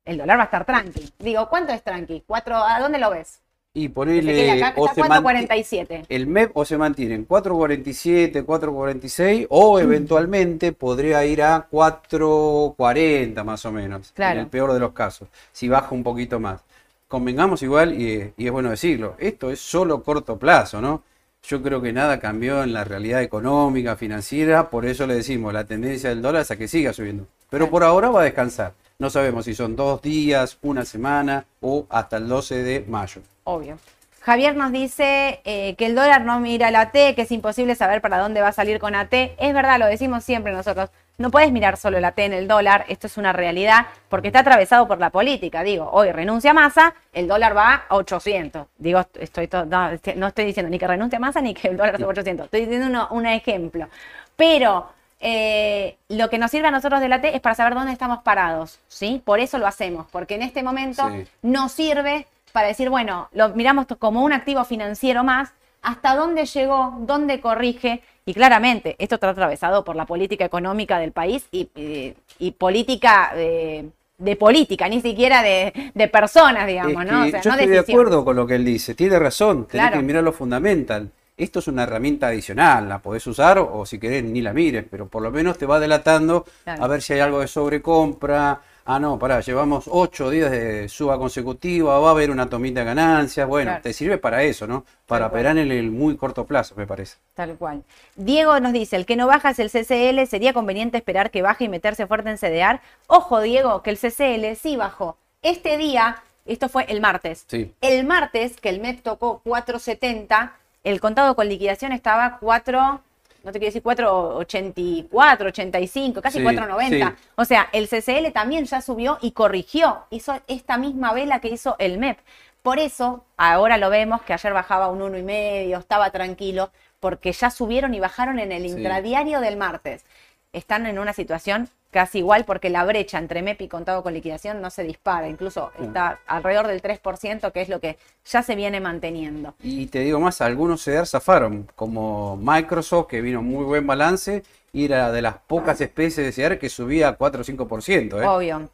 [0.06, 1.14] el dólar va a estar tranqui?
[1.20, 2.24] Digo, ¿cuánto es tranqui?
[2.28, 3.42] ¿Cuatro, ¿A dónde lo ves?
[3.74, 6.06] Y que o se manti- 4.47.
[6.10, 9.82] el MEP o se mantiene en 4.47, 4.46 o Mm.
[9.84, 14.40] eventualmente podría ir a 4.40 más o menos, Claro.
[14.40, 16.62] en el peor de los casos, si baja un poquito más.
[17.08, 21.04] Convengamos igual, y, y es bueno decirlo, esto es solo corto plazo, ¿no?
[21.44, 25.64] Yo creo que nada cambió en la realidad económica, financiera, por eso le decimos, la
[25.64, 27.26] tendencia del dólar es a que siga subiendo.
[27.50, 28.74] Pero por ahora va a descansar.
[29.02, 33.24] No sabemos si son dos días, una semana o hasta el 12 de mayo.
[33.46, 33.80] Obvio.
[34.20, 38.02] Javier nos dice eh, que el dólar no mira la T, que es imposible saber
[38.02, 39.12] para dónde va a salir con AT.
[39.12, 40.92] Es verdad, lo decimos siempre nosotros.
[41.18, 44.42] No puedes mirar solo la T en el dólar, esto es una realidad, porque está
[44.42, 45.64] atravesado por la política.
[45.64, 48.68] Digo, hoy renuncia Massa, el dólar va a 800.
[48.78, 51.96] Digo, estoy no, este- no estoy diciendo ni que renuncia Massa ni que el dólar
[51.98, 52.46] suba a 800.
[52.46, 53.88] Estoy diciendo uno- un ejemplo.
[54.36, 57.92] Pero eh, lo que nos sirve a nosotros de la T es para saber dónde
[57.94, 59.22] estamos parados, ¿sí?
[59.24, 61.26] Por eso lo hacemos, porque en este momento Sí.
[61.44, 65.54] nos sirve para decir, bueno, lo miramos como un activo financiero más,
[65.84, 71.12] hasta dónde llegó, dónde corrige, y claramente esto está atravesado por la política económica del
[71.12, 77.12] país y, y- y política eh, de política, ni siquiera de, de personas, digamos, Es
[77.12, 77.22] ¿no?
[77.22, 79.66] O que sea, yo no estoy de acuerdo con lo que él dice, tiene razón,
[79.66, 79.98] tenés Claro.
[80.00, 81.10] que mirar lo fundamental.
[81.41, 85.08] Esto es una herramienta adicional, la podés usar o, si querés ni la mires, pero
[85.08, 86.84] por lo menos te va delatando Claro.
[86.84, 88.62] a ver si hay algo de sobrecompra.
[88.86, 92.86] Ah, no, pará, llevamos ocho días de suba consecutiva, va a haber una tomita de
[92.86, 93.47] ganancias.
[93.47, 93.82] Bueno, Claro.
[93.84, 94.86] te sirve para eso, ¿no?
[95.08, 97.17] Para operar en el muy corto plazo, me parece.
[97.34, 97.84] Tal cual.
[98.15, 101.63] Diego nos dice, el que no baja es el CCL, ¿sería conveniente esperar que baje
[101.63, 102.82] y meterse fuerte en CDR?
[103.08, 105.17] Ojo, Diego, que el CCL sí bajó.
[105.41, 107.45] Este día esto fue el martes.
[107.47, 107.71] Sí.
[107.82, 110.51] El martes, que el MEP tocó 4.70,
[110.84, 113.02] el contado con liquidación estaba 4,
[113.44, 116.89] no te quiero decir 4.84, 85, casi Sí, 4.90.
[117.10, 117.24] sí.
[117.36, 120.06] O sea, el CCL también ya subió y corrigió.
[120.10, 122.20] Hizo esta misma vela que hizo el MEP.
[122.62, 127.94] Por eso, ahora lo vemos que ayer bajaba un 1,5, estaba tranquilo, porque ya subieron
[127.96, 128.70] y bajaron en el Sí.
[128.78, 130.06] intradiario del martes.
[130.54, 134.62] Están en una situación casi igual porque la brecha entre MEP y contado con liquidación
[134.62, 138.82] no se dispara, incluso está alrededor del 3%, que es lo que ya se viene
[138.82, 139.54] manteniendo.
[139.64, 144.86] Y te digo más, algunos CEDAR zafaron, como Microsoft, que vino muy buen balance, y
[144.86, 148.22] era de las pocas especies de CEDAR que subía a 4 o 5%.
[148.22, 148.28] ¿eh?
[148.28, 148.70] Obvio.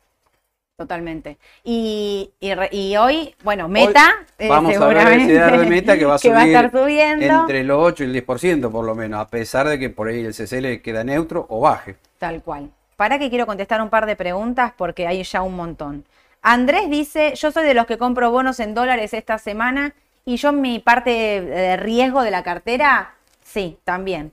[0.88, 1.40] Totalmente.
[1.63, 6.13] Y, y re- y hoy, bueno, Meta, eh, Vamos a CEDAR de Meta que va
[6.16, 7.26] a subir estar subiendo.
[7.42, 10.24] entre los 8 y el 10% por lo menos, a pesar de que por ahí
[10.24, 11.96] el CCL queda neutro o baje.
[12.20, 12.70] Tal cual.
[12.96, 16.06] Para que quiero contestar un par de preguntas porque hay ya un montón.
[16.44, 20.52] Andrés dice, yo soy de los que compro bonos en dólares esta semana y yo
[20.52, 21.10] mi parte
[21.42, 24.32] de riesgo de la cartera, sí, también.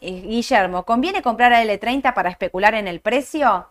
[0.00, 3.68] Eh, Guillermo, ¿conviene comprar a L30 para especular en el precio?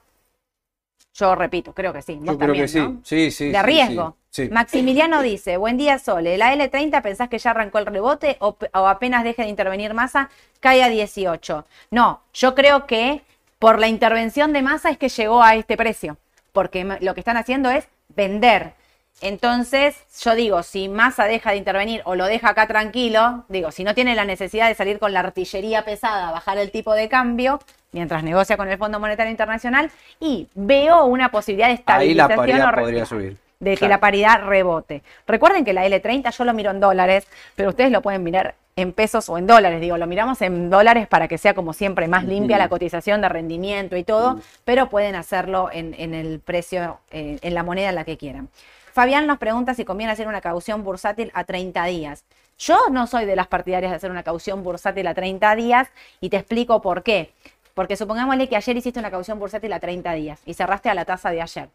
[1.17, 2.15] Yo repito, creo que sí.
[2.15, 2.79] Vos Yo creo también, que sí.
[2.79, 2.99] ¿no?
[3.03, 3.45] Sí, sí.
[3.49, 4.17] de sí, riesgo.
[4.29, 4.49] sí.
[4.49, 8.87] Maximiliano dice, buen día Sole, ¿la L30 pensás que ya arrancó el rebote o, o
[8.87, 11.65] apenas deje de intervenir masa, cae a 18?
[11.89, 13.23] No, yo creo que
[13.57, 16.17] por la intervención de masa es que llegó a este precio,
[16.51, 18.73] porque lo que están haciendo es vender.
[19.21, 23.83] Entonces, yo digo, si masa deja de intervenir o lo deja acá tranquilo, digo, si
[23.83, 27.59] no tiene la necesidad de salir con la artillería pesada, bajar el tipo de cambio,
[27.91, 32.37] mientras negocia con el Fondo Monetario Internacional, y veo una posibilidad de Ahí la estabilización
[32.37, 33.37] paridad o podría subir.
[33.59, 35.01] de que la paridad rebote.
[35.25, 37.25] Recuerden que la L30 yo lo miro en dólares,
[37.55, 39.81] pero ustedes lo pueden mirar en pesos o en dólares.
[39.81, 43.29] Digo, lo miramos en dólares para que sea como siempre más limpia la cotización de
[43.29, 47.95] rendimiento y todo, pero pueden hacerlo en, en el precio, eh, en la moneda en
[47.95, 48.49] la que quieran.
[48.97, 52.25] Fabián nos pregunta si conviene hacer una caución bursátil a 30 días.
[52.57, 56.29] Yo no soy de las partidarias de hacer una caución bursátil a 30 días y
[56.29, 57.31] te explico por qué.
[57.75, 61.05] Porque supongámosle que ayer hiciste una caución bursátil a 30 días y cerraste a la
[61.05, 61.69] tasa de ayer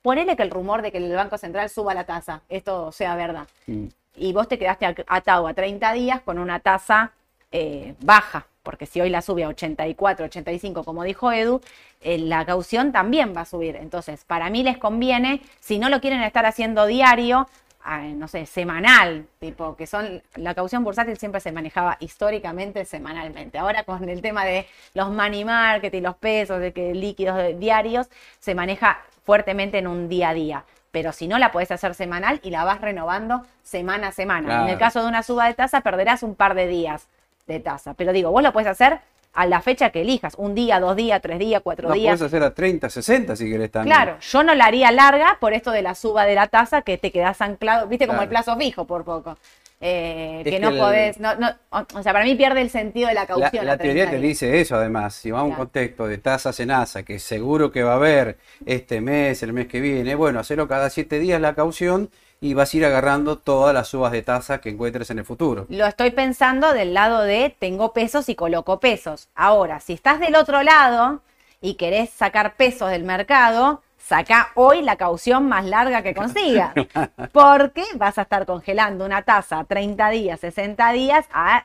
[0.00, 3.48] ponele que el rumor de que el Banco Central suba la tasa, esto sea verdad.
[3.66, 3.86] Mm.
[4.14, 7.12] Y vos te quedaste atado a 30 días con una tasa
[7.52, 11.60] eh, baja, porque si hoy la sube a 84, 85, como dijo Edu,
[12.00, 13.76] eh, la caución también va a subir.
[13.76, 17.48] Entonces, para mí les conviene, si no lo quieren estar haciendo diario,
[17.82, 23.56] ah, no sé, semanal, tipo, que son, la caución bursátil siempre se manejaba históricamente semanalmente.
[23.56, 27.54] Ahora con el tema de los money market y los pesos, de que líquidos de-
[27.54, 28.08] diarios,
[28.38, 30.64] se maneja fuertemente en un día a día.
[30.90, 34.62] Pero si no, la podés hacer semanal y la vas renovando semana a semana.
[34.64, 37.06] En el caso de una suba de tasa, perderás un par de días
[37.48, 37.94] de tasa.
[37.94, 39.00] Pero digo, vos lo puedes hacer
[39.34, 42.18] a la fecha que elijas, un día, dos días, tres días, cuatro La días.
[42.18, 43.94] puedes hacer a 30, 60 si querés también.
[43.96, 46.98] Claro, yo no la haría larga por esto de la suba de la tasa que
[46.98, 49.36] te quedás anclado, viste como el plazo fijo por poco.
[49.80, 53.06] Eh, que que no el- podés, no, no, o sea, para mí pierde el sentido
[53.06, 53.64] de la La, caución.
[53.64, 55.64] la a 30 teoría te dice eso además, si va a un Claro.
[55.66, 59.68] contexto de tasas en ASA, que seguro que va a haber este mes, el mes
[59.68, 63.74] que viene, bueno, hacerlo cada siete días la caución y vas a ir agarrando todas
[63.74, 65.66] las subas de tasa que encuentres en el futuro.
[65.68, 69.28] Lo estoy pensando del lado de tengo pesos y coloco pesos.
[69.34, 71.20] Ahora, si estás del otro lado
[71.60, 76.72] y querés sacar pesos del mercado, saca hoy la caución más larga que consigas.
[77.32, 81.64] Porque vas a estar congelando una tasa a 30 días, 60 días, a-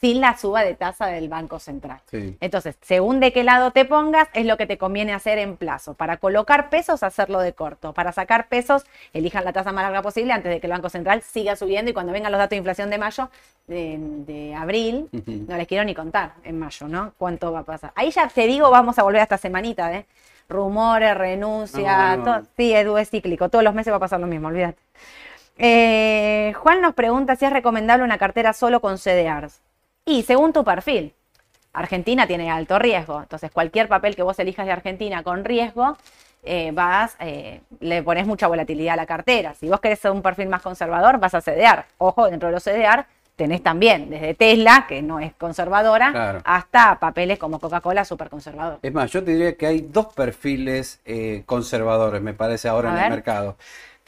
[0.00, 2.00] sin la suba de tasa del Banco Central.
[2.10, 2.36] Sí.
[2.40, 5.94] Entonces, según de qué lado te pongas, es lo que te conviene hacer en plazo.
[5.94, 7.92] Para colocar pesos, hacerlo de corto.
[7.92, 11.22] Para sacar pesos, elijan la tasa más larga posible antes de que el Banco Central
[11.22, 13.28] siga subiendo y cuando vengan los datos de inflación de mayo,
[13.66, 17.12] de, de abril, no les quiero ni contar en mayo, ¿no?
[17.18, 17.92] ¿Cuánto va a pasar?
[17.96, 20.06] Ahí ya te digo, vamos a volver a esta semanita, ¿eh?
[20.48, 22.24] Rumores, renuncia, No, no.
[22.24, 22.42] todo.
[22.56, 23.48] Sí, Edu, es cíclico.
[23.50, 24.78] Todos los meses va a pasar lo mismo, olvídate.
[25.58, 29.60] Eh, Juan nos pregunta si es recomendable una cartera solo con CDRs.
[30.08, 31.12] Y según tu perfil,
[31.74, 33.20] Argentina tiene alto riesgo.
[33.20, 35.98] Entonces, cualquier papel que vos elijas de Argentina con riesgo,
[36.42, 39.52] eh, vas, eh, le pones mucha volatilidad a la cartera.
[39.52, 41.84] Si vos querés un perfil más conservador, vas a CDR.
[41.98, 43.04] Ojo, dentro de los CDR
[43.36, 46.40] tenés también desde Tesla, que no es conservadora, Claro.
[46.44, 48.78] hasta papeles como Coca-Cola, súper conservador.
[48.82, 52.92] Es más, yo te diría que hay dos perfiles eh, conservadores, me parece, ahora A
[52.92, 53.04] en ver.
[53.04, 53.56] el mercado.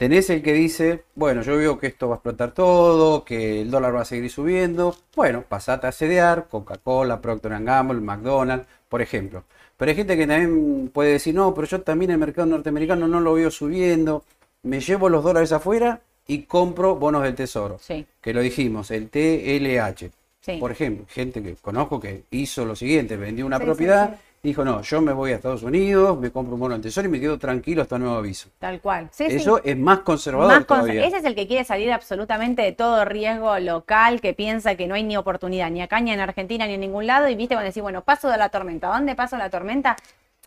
[0.01, 3.69] Tenés el que dice, bueno, yo veo que esto va a explotar todo, que el
[3.69, 4.97] dólar va a seguir subiendo.
[5.15, 9.43] Bueno, pasate a CDR, Coca-Cola, Procter Gamble, McDonald's, por ejemplo.
[9.77, 13.19] Pero hay gente que también puede decir, no, pero yo también el mercado norteamericano no
[13.19, 14.23] lo veo subiendo.
[14.63, 17.77] Me llevo los dólares afuera y compro bonos del tesoro.
[17.79, 18.03] Sí.
[18.21, 20.09] Que lo dijimos, el TLH.
[20.41, 20.57] Sí.
[20.59, 24.81] Por ejemplo, gente que conozco que hizo lo siguiente, vendió una sí, propiedad dijo, no,
[24.81, 27.37] yo me voy a Estados Unidos, me compro un bono del tesoro y me quedo
[27.37, 28.49] tranquilo hasta nuevo aviso.
[28.57, 29.09] Tal cual.
[29.11, 29.35] Sí, sí.
[29.35, 31.05] Eso es más conservador Más todavía.
[31.05, 34.95] ese es el que quiere salir absolutamente de todo riesgo local, que piensa que no
[34.95, 37.27] hay ni oportunidad, ni acá, ni en Argentina, ni en ningún lado.
[37.29, 38.87] Y viste cuando decís, bueno, paso de la tormenta.
[38.87, 39.95] ¿Dónde paso la tormenta?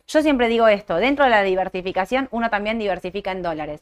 [0.06, 3.80] Yo siempre digo esto, dentro de la diversificación, uno también diversifica en dólares.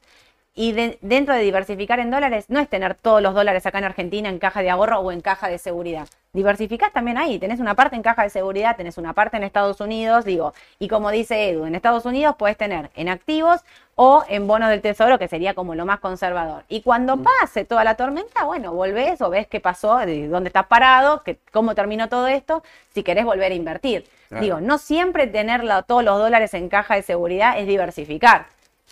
[0.54, 3.84] Y de- dentro de diversificar en dólares, no es tener todos los dólares acá en
[3.84, 6.06] Argentina en caja de ahorro o en caja de seguridad.
[6.34, 7.38] Diversificás también ahí.
[7.38, 10.52] Tenés una parte en caja de seguridad, tenés una parte en Estados Unidos, digo.
[10.78, 13.60] Y como dice Edu, en Estados Unidos puedes tener en activos
[13.94, 16.64] o en bonos del tesoro, que sería como lo más conservador.
[16.68, 20.66] Y cuando pase toda la tormenta, bueno, volvés o ves qué pasó, de dónde estás
[20.66, 22.62] parado, que, cómo terminó todo esto,
[22.94, 24.04] si querés volver a invertir.
[24.28, 24.42] Claro.
[24.44, 28.46] Digo, no siempre tener la- todos los dólares en caja de seguridad es diversificar.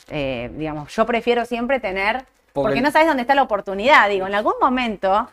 [0.09, 4.09] Eh, digamos, yo prefiero siempre tener, Porque no sabes dónde está la oportunidad.
[4.09, 5.29] Digo, en algún momento,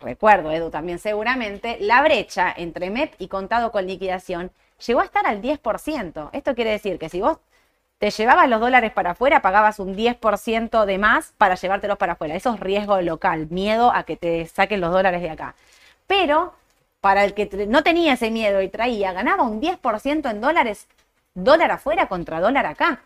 [0.00, 4.50] recuerdo, Edu, también seguramente, la brecha entre MEP y contado con liquidación
[4.86, 6.30] llegó a estar al 10%.
[6.32, 7.38] Esto quiere decir que si vos
[7.98, 12.36] te llevabas los dólares para afuera, pagabas un 10% de más para llevártelos para afuera.
[12.36, 15.54] Eso es riesgo local, miedo a que te saquen los dólares de acá.
[16.06, 16.54] Pero
[17.00, 20.86] para el que no tenía ese miedo y traía, ganaba un 10% en dólares,
[21.34, 23.02] dólar afuera contra dólar acá,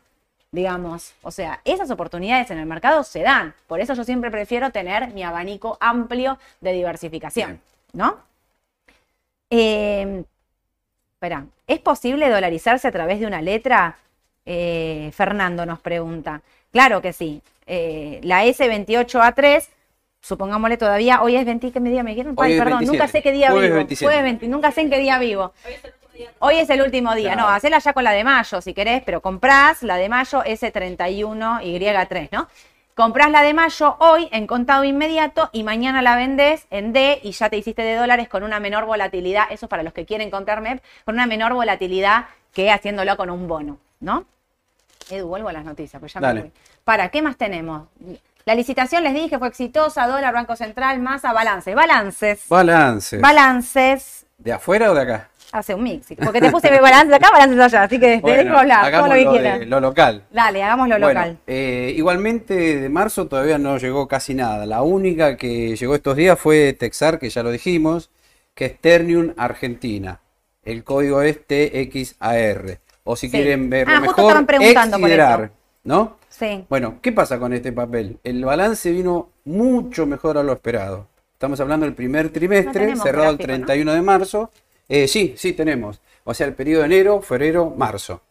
[0.53, 1.15] digamos.
[1.23, 3.55] O sea, esas oportunidades en el mercado se dan.
[3.67, 7.61] Por eso yo siempre prefiero tener mi abanico amplio de diversificación,
[7.93, 8.19] ¿no?
[9.51, 10.25] Eh,
[11.15, 13.97] espera, ¿es posible dolarizarse a través de una letra?
[14.45, 16.43] Eh, Fernando nos pregunta.
[16.71, 17.43] Claro que sí.
[17.67, 19.69] Eh, la S28A3,
[20.21, 22.35] supongámosle todavía, hoy es 20, ¿qué día me dijeron?
[22.37, 22.99] Hoy Ay, es perdón, 27.
[22.99, 23.77] nunca sé qué día Jueves vivo.
[23.77, 24.07] 27.
[24.07, 25.53] Jueves 20, nunca sé en qué día vivo.
[25.65, 25.93] Hoy es el
[26.83, 30.09] último día, no, hacela ya con la de mayo si querés, pero comprás la de
[30.09, 32.49] mayo S31Y3, ¿no?
[32.95, 37.33] Comprás la de mayo hoy en contado inmediato y mañana la vendés en D y
[37.33, 40.31] ya te hiciste de dólares con una menor volatilidad, eso es para los que quieren
[40.31, 44.27] comprar MEP, con una menor volatilidad que haciéndolo con un bono, ¿no?
[45.11, 46.41] Edu, vuelvo a las noticias, pues ya me Dale.
[46.43, 46.53] voy.
[46.85, 47.89] Para, ¿qué más tenemos?
[48.45, 51.75] La licitación, les dije, fue exitosa, dólar, Banco Central, masa, balances.
[51.75, 52.49] Balances.
[52.49, 53.19] Balance.
[53.19, 54.27] Balances.
[54.37, 55.29] ¿De afuera o de acá?
[55.53, 58.57] Hace un mix, porque te puse balances acá, balances allá, así que te Bueno, dejo
[58.57, 59.67] hablar, todo lo que quieras.
[59.67, 60.25] lo local.
[60.33, 61.39] Dale, hagamos lo Bueno, local.
[61.47, 64.65] eh, igualmente de marzo todavía no llegó casi nada.
[64.65, 68.11] La única que llegó estos días fue Texar, que ya lo dijimos,
[68.55, 70.21] que es Ternium Argentina.
[70.65, 72.79] El código es TXAR.
[73.05, 73.33] O si Sí.
[73.37, 75.53] quieren verlo Ah, justo mejor, estaban preguntando por Exsiderar, eso.
[75.85, 76.17] ¿no?
[76.31, 76.65] Sí.
[76.71, 78.19] Bueno, ¿qué pasa con este papel?
[78.25, 81.09] El balance vino mucho mejor a lo esperado.
[81.35, 83.67] Estamos hablando del primer trimestre, cerrado el gráfico, ¿no?
[83.67, 84.51] 31 de marzo.
[84.89, 86.01] Eh, sí, sí tenemos.
[86.25, 88.23] O sea, el periodo de enero, febrero, marzo.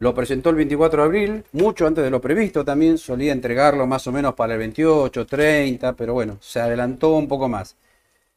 [0.00, 2.98] Lo presentó el 24 de abril, mucho antes de lo previsto también.
[2.98, 7.48] Solía entregarlo más o menos para el 28, 30, pero bueno, se adelantó un poco
[7.48, 7.74] más.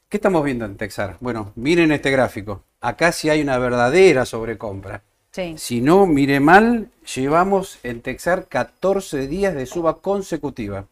[0.10, 1.17] ¿Qué estamos viendo en Texar?
[1.19, 2.63] Bueno, miren este gráfico.
[2.82, 5.04] Acá sí hay una verdadera sobrecompra.
[5.32, 5.54] Sí.
[5.58, 10.86] Si no mire mal, llevamos en Texar 14 días de suba consecutiva.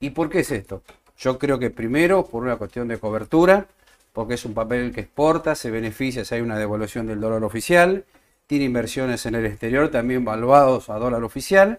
[0.00, 0.82] ¿Y por qué es esto?
[1.18, 3.66] Yo creo que primero por una cuestión de cobertura,
[4.12, 8.04] porque es un papel que exporta, se beneficia si hay una devaluación del dólar oficial,
[8.46, 11.78] tiene inversiones en el exterior también valuados a dólar oficial,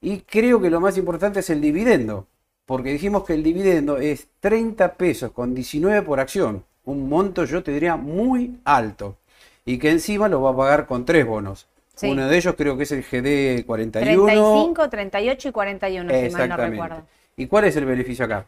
[0.00, 2.26] y creo que lo más importante es el dividendo,
[2.64, 7.62] porque dijimos que el dividendo es 30 pesos con 19 por acción, un monto yo
[7.62, 9.16] te diría muy alto,
[9.64, 11.66] y que encima lo va a pagar con tres bonos.
[11.96, 12.10] Sí.
[12.10, 14.24] Uno de ellos creo que es el GD 41.
[14.26, 17.02] 35, 38 y 41, si mal no recuerdo.
[17.36, 18.46] ¿Y cuál es el beneficio acá?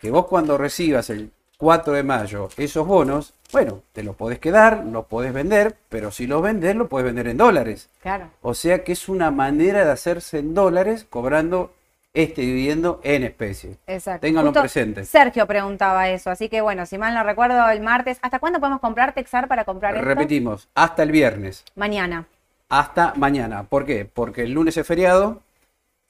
[0.00, 1.30] Que vos cuando recibas el
[1.64, 6.26] 4 de mayo esos bonos, bueno, te los podés quedar, los podés vender, pero si
[6.26, 7.88] los vendés, los podés vender en dólares.
[8.02, 8.28] Claro.
[8.42, 11.72] O sea que es una manera de hacerse en dólares cobrando
[12.12, 13.78] este dividendo en especie.
[13.86, 14.20] Exacto.
[14.20, 15.06] Ténganlo Justo presente.
[15.06, 18.18] Sergio preguntaba eso, así que bueno, si mal no recuerdo, el martes.
[18.20, 20.06] ¿Hasta cuándo podemos comprar Texar para comprar esto?
[20.06, 22.26] Repetimos, hasta el viernes, Mañana.
[22.68, 23.62] hasta mañana.
[23.62, 24.04] ¿Por qué?
[24.04, 25.40] Porque el lunes es feriado,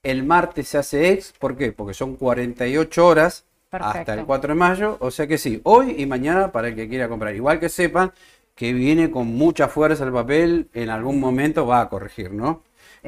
[0.03, 1.71] el martes se hace ex, ¿por qué?
[1.71, 3.45] Porque son 48 horas
[3.81, 6.89] hasta el 4 de mayo, o sea que sí, hoy y mañana para el que
[6.89, 7.35] quiera comprar.
[7.35, 8.13] Igual que sepan
[8.55, 12.63] que viene con mucha fuerza el papel, en algún momento va a corregir, ¿no?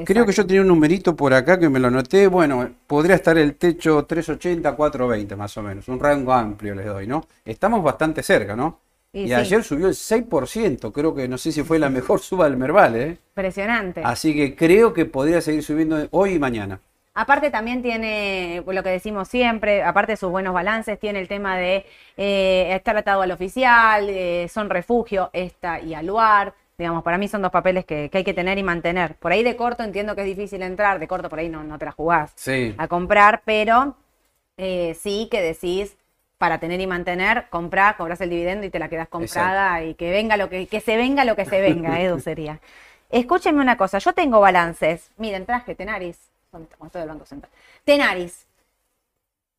[0.05, 3.39] Creo que yo tenía un numerito por acá que me lo anoté, bueno, podría estar
[3.39, 7.27] el techo 380, 420 más o menos, un rango amplio les doy, ¿no?
[7.45, 8.81] Estamos bastante cerca, ¿no?
[9.13, 9.35] Y Y, sí.
[9.35, 12.97] ayer subió el 6%, creo que no sé si fue la mejor suba del Merval,
[12.97, 13.19] ¿eh?
[13.31, 14.03] Impresionante.
[14.05, 16.79] Así que creo que podría seguir subiendo hoy y mañana.
[17.19, 21.57] Aparte también tiene lo que decimos siempre, aparte de sus buenos balances, tiene el tema
[21.57, 21.87] de
[22.19, 26.53] eh, estar atado al oficial, eh, son refugio, esta y aluar.
[26.77, 29.15] Digamos, para mí son dos papeles que, que hay que tener y mantener.
[29.15, 31.79] Por ahí de corto entiendo que es difícil entrar, de corto por ahí no, no
[31.79, 32.75] te la jugás Sí.
[32.77, 33.97] a comprar, pero
[34.59, 35.97] eh, sí que decís,
[36.37, 40.11] para tener y mantener, comprá, cobras el dividendo y te la quedas comprada y que
[40.11, 42.61] venga lo que, que se venga lo que se venga, Edu sería.
[43.09, 45.11] Escúchenme una cosa, yo tengo balances.
[45.17, 46.19] Miren, traje Tenaris,
[46.57, 47.53] con con todo el Banco Central.
[47.85, 48.47] Tenaris.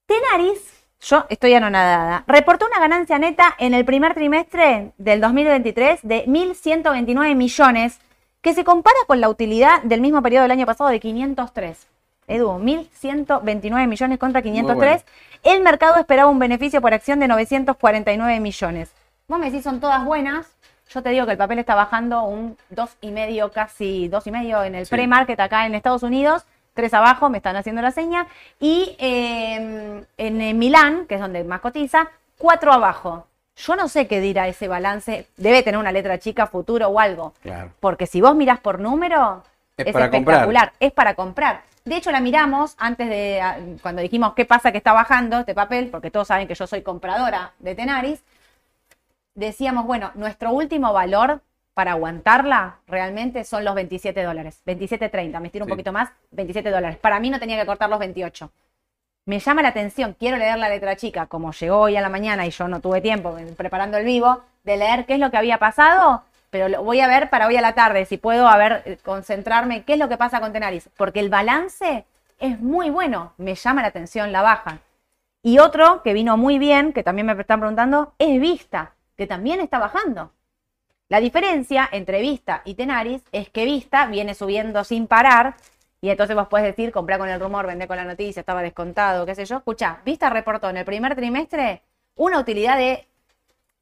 [0.06, 6.26] Tenaris, yo estoy anonadada, reportó una ganancia neta en el primer trimestre del 2023 de
[6.26, 8.00] 1.129 millones,
[8.42, 11.88] que se compara con la utilidad del mismo periodo del año pasado de 503.
[12.28, 15.06] Edu, 1.129 millones contra 503.
[15.44, 18.92] El mercado esperaba un beneficio por acción de 949 millones.
[19.28, 20.48] Vos me decís, son todas buenas.
[20.90, 24.92] Yo te digo que el papel está bajando un 2,5, casi 2,5 en el Sí.
[24.92, 26.46] pre-market acá en Estados Unidos.
[26.78, 28.28] Tres abajo, me están haciendo la seña.
[28.60, 33.26] Y eh, en eh, Milán, que es donde más cotiza, cuatro abajo.
[33.56, 35.26] Yo no sé qué dirá ese balance.
[35.38, 37.34] Debe tener una letra chica, futuro o algo.
[37.42, 37.72] Claro.
[37.80, 39.44] Porque si vos mirás por número,
[39.76, 40.44] Es es, para espectacular.
[40.46, 40.74] comprar.
[40.80, 41.62] Es para comprar.
[41.84, 45.56] De hecho, la miramos antes de, a- cuando dijimos qué pasa que está bajando este
[45.56, 48.22] papel, porque todos saben que yo soy compradora de Tenaris.
[49.34, 51.42] Decíamos, bueno, nuestro último valor
[51.78, 54.64] para aguantarla realmente son los 27 dólares.
[54.66, 55.74] 27.30, me estiro un Sí.
[55.74, 56.98] poquito más, 27 dólares.
[56.98, 58.50] Para mí no tenía que cortar los 28.
[59.28, 62.48] Me llama la atención, quiero leer la letra chica, como llegó hoy a la mañana
[62.48, 65.60] y yo no tuve tiempo preparando el vivo, de leer qué es lo que había
[65.60, 68.82] pasado, pero lo voy a ver para hoy a la tarde, si puedo a ver,
[68.86, 72.06] eh, concentrarme, qué es lo que pasa con Tenaris, porque el balance
[72.40, 74.80] es muy bueno, me llama la atención la baja.
[75.44, 79.60] Y otro que vino muy bien, que también me están preguntando, es Vista, que también
[79.60, 80.32] está bajando.
[81.10, 85.56] La diferencia entre Vista y Tenaris es que Vista viene subiendo sin parar
[86.02, 89.26] y entonces vos podés decir, comprá con el rumor, vendé con la noticia, estaba descontado,
[89.26, 89.58] qué sé yo.
[89.58, 91.82] Escuchá, Vista reportó en el primer trimestre
[92.16, 93.08] una utilidad de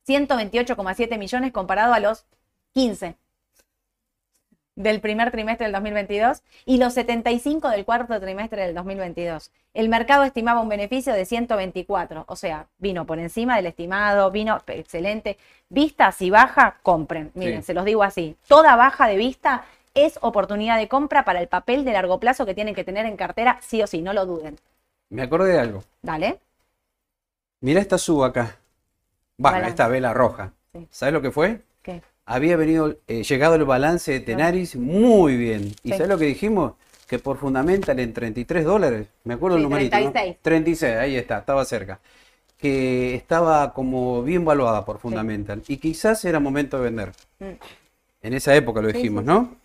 [0.08, 2.26] 128,7 millones comparado a los
[2.74, 3.16] 15
[4.76, 9.52] del primer trimestre del 2022 y los 75 del cuarto trimestre del 2022.
[9.74, 14.62] El mercado estimaba un beneficio de 124, o sea, vino por encima del estimado, vino
[14.68, 15.38] excelente.
[15.70, 17.32] Vista, si baja, compren.
[17.36, 17.68] Miren, Sí.
[17.68, 21.86] se los digo así, toda baja de vista es oportunidad de compra para el papel
[21.86, 24.58] de largo plazo que tienen que tener en cartera, sí o sí, no lo duden.
[25.10, 25.84] Me acordé de algo.
[26.02, 26.40] Dale.
[27.62, 28.58] Mira esta suba acá.
[29.38, 29.70] Baja, Balance.
[29.70, 30.52] esta vela roja.
[30.74, 30.88] Sí.
[30.92, 31.62] ¿Sabes lo que fue?
[32.26, 35.74] Había venido, eh, llegado el balance de Tenaris muy bien.
[35.84, 35.98] ¿Y Sí.
[35.98, 36.74] sabes lo que dijimos?
[37.08, 40.12] Que por Fundamental en 33 dólares, me acuerdo el numerito, ¿no?
[40.12, 40.38] 36.
[40.42, 42.00] 36, ahí está, estaba cerca.
[42.58, 45.62] Que estaba como bien valuada por Fundamental.
[45.68, 47.12] Y quizás era momento de vender.
[47.40, 47.46] Mm.
[48.24, 49.56] En esa época lo dijimos, ¿no?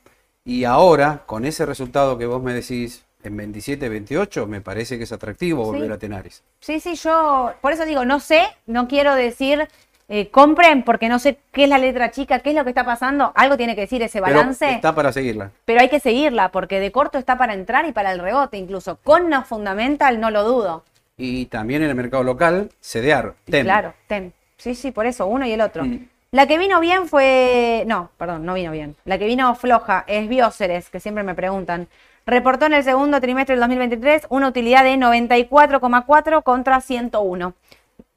[0.44, 5.04] Y ahora, con ese resultado que vos me decís en 27, 28, me parece que
[5.04, 5.70] es atractivo Sí.
[5.70, 6.42] volver a Tenaris.
[6.60, 9.66] Sí, sí, yo por eso digo, no sé, no quiero decir
[10.12, 12.84] eh, compren porque no sé qué es la letra chica, qué es lo que está
[12.84, 13.32] pasando.
[13.36, 15.52] Algo tiene que decir ese Pero balance, pero, está para seguirla.
[15.68, 18.96] hay que seguirla porque de corto está para entrar y para el rebote incluso.
[19.04, 20.84] Con no fundamental no lo dudo.
[21.16, 23.64] Y también en el mercado local, CDR, TEM.
[23.64, 24.32] Claro, TEM.
[24.56, 25.84] Sí, sí, por eso, uno y el otro.
[25.84, 26.08] Mm.
[26.32, 27.84] La que vino bien fue.
[27.86, 28.96] No, perdón, no vino bien.
[29.04, 31.86] La que vino floja es Bioceres, que siempre me preguntan.
[32.26, 37.54] Reportó en el segundo trimestre del 2023 una utilidad de 94,4 contra 101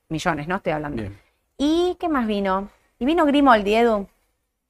[0.10, 0.56] millones, ¿no?
[0.56, 1.04] Estoy hablando.
[1.04, 1.23] Bien.
[1.66, 2.68] ¿Y qué más vino?
[3.00, 4.06] Y vino Grimoldi, Edu.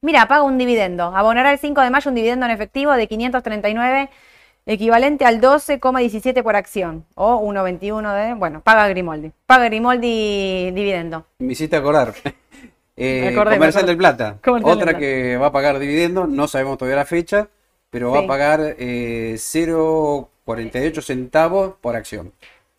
[0.01, 1.06] Mira, paga un dividendo.
[1.06, 4.12] Abonará el 5 de mayo un dividendo en efectivo de 539,
[4.67, 7.03] equivalente al 12,17 por acción.
[7.15, 8.34] O 1,21 de.
[8.36, 9.32] Bueno, paga Grimoldi.
[9.47, 11.25] Paga Grimoldi dividendo.
[11.39, 12.13] Me hiciste acordar.
[12.95, 14.38] Eh, acordé, Comercial del Plata.
[14.43, 14.99] Comercial del Otra Plata.
[14.99, 17.47] que va a pagar dividendo, no sabemos todavía la fecha,
[17.89, 22.34] pero va a pagar eh, 0,48 centavos por acción.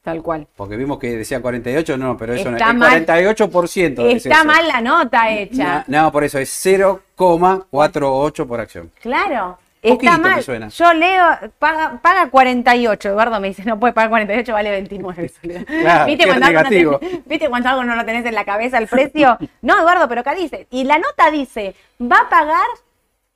[0.05, 0.47] Tal cual.
[0.55, 3.03] Porque vimos que decía 48, no, pero eso Está no mal.
[3.03, 4.07] es 48%.
[4.14, 5.83] es Está mal la nota hecha.
[5.88, 8.93] No, no, por eso es 0,48 por acción.
[9.01, 9.59] Claro.
[9.83, 10.43] Poquito Está me mal.
[10.43, 10.69] suena.
[10.69, 11.25] Yo leo,
[11.59, 13.09] paga, paga 48.
[13.11, 15.31] Eduardo me dice, no puede pagar 48, vale 29.
[15.67, 17.01] Claro, ¿Viste, cuando algo no negativo.
[17.01, 19.37] tenés- ¿Viste cuando algo no lo tenés en la cabeza el precio?
[19.62, 20.67] No, Eduardo, pero acá dice.
[20.71, 22.64] Y la nota dice, va a pagar,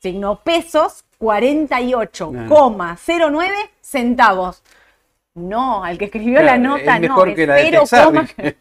[0.01, 3.51] signo pesos, 48,09
[3.81, 4.63] centavos.
[5.38, 7.35] No, al que escribió la nota es mejor no.
[7.35, 8.53] que la de es Texar, 0,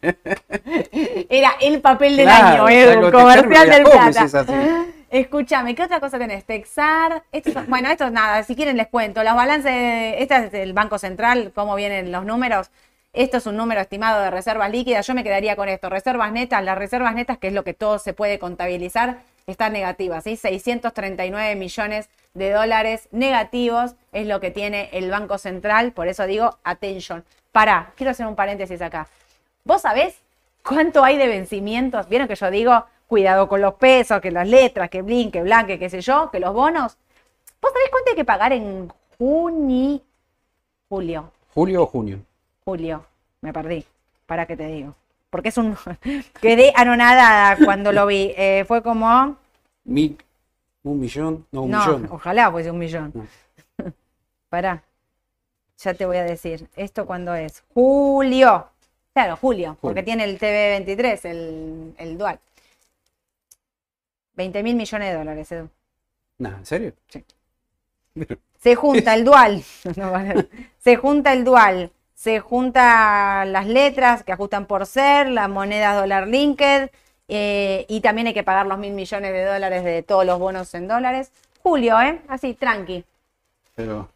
[1.28, 4.84] Era el papel del Claro, año, Edu, algo comercial Texar, del ¿cómo plata.
[5.10, 6.44] Escúchame, ¿qué otra cosa tenés?
[6.44, 7.22] Texar.
[7.52, 9.22] Son- bueno, esto es nada, si quieren les cuento.
[9.24, 9.72] Los balances,
[10.18, 12.70] este es el Banco Central, cómo vienen los números.
[13.14, 15.06] Esto es un número estimado de reservas líquidas.
[15.06, 15.88] Yo me quedaría con esto.
[15.88, 20.24] Reservas netas, las reservas netas, que es lo que todo se puede contabilizar, están negativas.
[20.24, 20.36] ¿sí?
[20.36, 25.92] 639 millones de dólares negativos es lo que tiene el Banco Central.
[25.92, 27.24] Por eso digo, attention.
[27.52, 29.08] Pará, quiero hacer un paréntesis acá.
[29.64, 30.16] ¿Vos sabés
[30.62, 32.08] cuánto hay de vencimientos?
[32.08, 35.78] ¿Vieron que yo digo, cuidado con los pesos, que las letras, que blin, que blanque,
[35.78, 36.96] qué sé yo, que los bonos?
[37.60, 40.00] ¿Vos sabés cuánto hay que pagar en junio?
[40.88, 42.20] Julio, ¿Julio o junio?
[42.64, 43.04] julio.
[43.40, 43.84] Me perdí.
[44.26, 44.94] Para que te digo.
[45.30, 45.76] porque es un...
[46.40, 48.32] Quedé anonadada cuando lo vi.
[48.36, 49.36] Eh, fue como...
[50.90, 52.08] un millón, no, un no, millón.
[52.10, 53.12] ojalá fuese un millón.
[53.14, 53.92] No.
[54.48, 54.82] Pará.
[55.78, 56.68] Ya te voy a decir.
[56.76, 57.62] ¿Esto cuándo es?
[57.72, 58.68] Julio.
[59.12, 62.38] Claro, julio, porque tiene el TV23, el, el dual.
[64.34, 65.68] 20 mil millones de dólares, Edu.
[66.38, 66.92] Nah, ¿en serio?
[67.08, 67.24] Sí.
[68.58, 69.62] Se junta el dual.
[69.96, 70.12] No,
[70.78, 71.92] se junta el dual.
[72.14, 76.90] Se junta las letras que ajustan por ser, las monedas dólar linked.
[77.28, 80.72] Eh, y también hay que pagar los mil millones de dólares de todos los bonos
[80.74, 81.30] en dólares.
[81.62, 82.20] Julio, ¿eh?
[82.28, 83.04] Así, tranqui.
[83.74, 84.08] Pero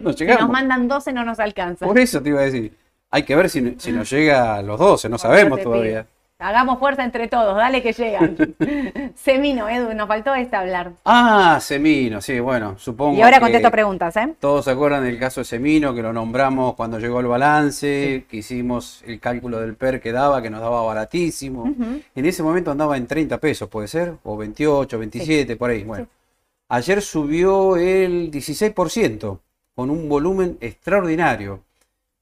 [0.00, 0.42] no Si llegamos.
[0.42, 1.86] nos mandan 12 no nos alcanza.
[1.86, 2.76] Por eso te iba a decir.
[3.12, 6.02] Hay que ver si, si nos llega a los 12, no sabemos todavía.
[6.02, 6.19] pido.
[6.40, 8.34] Hagamos fuerza entre todos, dale que llegan.
[9.14, 10.92] Semino, Edu, nos faltó este hablar.
[11.04, 14.34] Ah, Semino, sí, bueno, supongo Y ahora que contesto preguntas, ¿eh?
[14.40, 18.38] todos se acuerdan del caso de Semino, que lo nombramos cuando llegó el balance, que
[18.38, 21.74] hicimos el cálculo del PER que daba, que nos daba baratísimo.
[22.14, 25.84] En ese momento andaba en 30 pesos, puede ser, o 28, 27, por ahí.
[25.84, 26.08] Bueno,
[26.70, 29.38] ayer subió el 16%,
[29.74, 31.60] con un volumen extraordinario.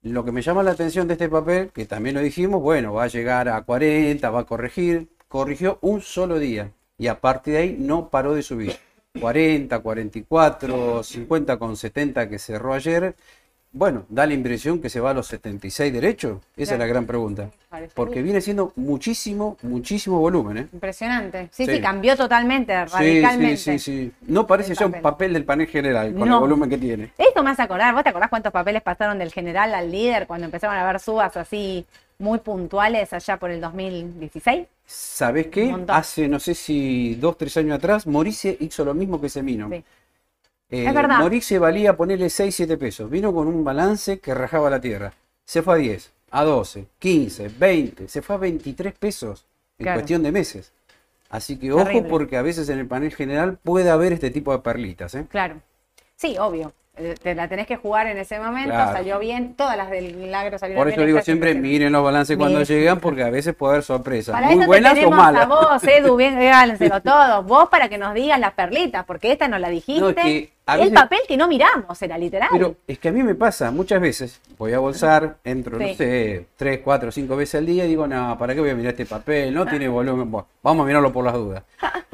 [0.03, 3.05] Lo que me llama la atención de este papel, que también lo dijimos, bueno, va
[3.05, 7.61] a llegar a 40, va a corregir, corrigió un solo día y a partir de
[7.61, 8.77] ahí no paró de subir.
[9.21, 13.17] 40, 44, 50 con 70 que cerró ayer.
[13.71, 16.39] Bueno, da la impresión que se va a los 76 derechos.
[16.57, 17.51] Esa es la gran pregunta.
[17.95, 20.67] Porque viene siendo muchísimo, muchísimo volumen, ¿eh?
[20.73, 21.49] Impresionante.
[21.53, 21.81] Sí, sí, Sí.
[21.83, 23.57] cambió totalmente, radicalmente.
[23.59, 24.13] sí, sí, sí.
[24.23, 25.03] No parece El ya un papel.
[25.03, 26.37] papel del panel general con No.
[26.37, 27.13] el volumen que tiene.
[27.19, 30.47] Esto me hace acordar, ¿vos te acordás cuántos papeles pasaron del general al líder cuando
[30.47, 31.85] empezaron a haber subas así
[32.19, 34.67] muy puntuales allá por el 2016?
[34.87, 35.77] ¿Sabés qué?
[35.89, 39.69] Hace, no sé si dos, tres años atrás, Morice hizo lo mismo que Semino.
[39.69, 39.85] Sí.
[40.71, 41.19] Eh, Es verdad.
[41.21, 43.09] Morice valía ponerle 6, 7 pesos.
[43.11, 45.13] Vino con un balance que rajaba la tierra.
[45.45, 49.47] Se fue a 10, a 12, 15, 20, se fue a 23 pesos
[49.79, 50.01] en Claro.
[50.01, 50.73] cuestión de meses.
[51.31, 52.09] Así que ojo Terrible.
[52.09, 55.15] porque a veces en el panel general puede haber este tipo de perlitas.
[55.15, 55.25] ¿eh?
[55.29, 55.57] Claro.
[56.17, 56.73] Sí, obvio.
[57.01, 58.93] Eh, Te la tenés que jugar en ese momento, Claro.
[58.93, 60.99] salió bien, todas las del milagro salieron Por bien.
[60.99, 64.33] eso digo siempre, miren los balances cuando llegan porque a veces puede haber sorpresas.
[64.33, 65.43] Para Muy eso te buenas o malas.
[65.45, 66.37] a vos, Edu, bien,
[67.05, 67.43] todo.
[67.45, 70.01] Vos para que nos digas las perlitas, porque esta no la dijiste.
[70.01, 72.49] No, es que el veces- papel que no miramos, era literal.
[72.53, 75.85] Pero es que a mí me pasa muchas veces, voy a bolsar, entro, Sí.
[75.87, 78.75] no sé, tres, cuatro, cinco veces al día y digo, no, ¿para qué voy a
[78.75, 79.53] mirar este papel?
[79.55, 81.63] No tiene volumen, Bueno, vamos a mirarlo por las dudas.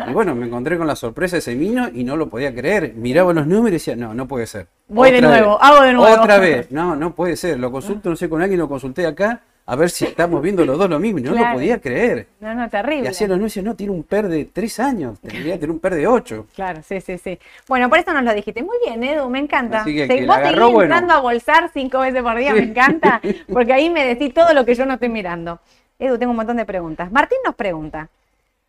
[0.06, 2.92] Y bueno, me encontré con la sorpresa de ese vino y no lo podía creer.
[2.94, 4.66] Miraba los números y decía, no, no puede ser.
[4.88, 5.58] Voy de nuevo, vez.
[5.62, 6.20] hago de nuevo.
[6.22, 7.58] Otra vez, no, no puede ser.
[7.58, 10.76] Lo consulto, no sé, con alguien lo consulté acá, a ver si estamos viendo los
[10.78, 11.20] dos lo mismo.
[11.20, 11.48] Y no Claro.
[11.48, 12.26] lo podía creer.
[12.40, 13.08] No, no, Y terrible.
[13.08, 15.78] hacía los y decía, no, tiene un PER de tres años, tendría que tener un
[15.80, 16.46] PER de ocho.
[16.54, 17.38] Claro, sí, sí, sí.
[17.66, 18.62] Bueno, por eso nos lo dijiste.
[18.62, 19.80] Muy bien, Edu, me encanta.
[19.82, 20.82] Así que que vos agarró, bueno.
[20.94, 22.60] entrando a bolsar cinco veces por día, Sí.
[22.60, 23.20] me encanta,
[23.52, 25.60] porque ahí me decís todo lo que yo no estoy mirando.
[25.98, 27.10] Edu, tengo un montón de preguntas.
[27.10, 28.08] Martín nos pregunta.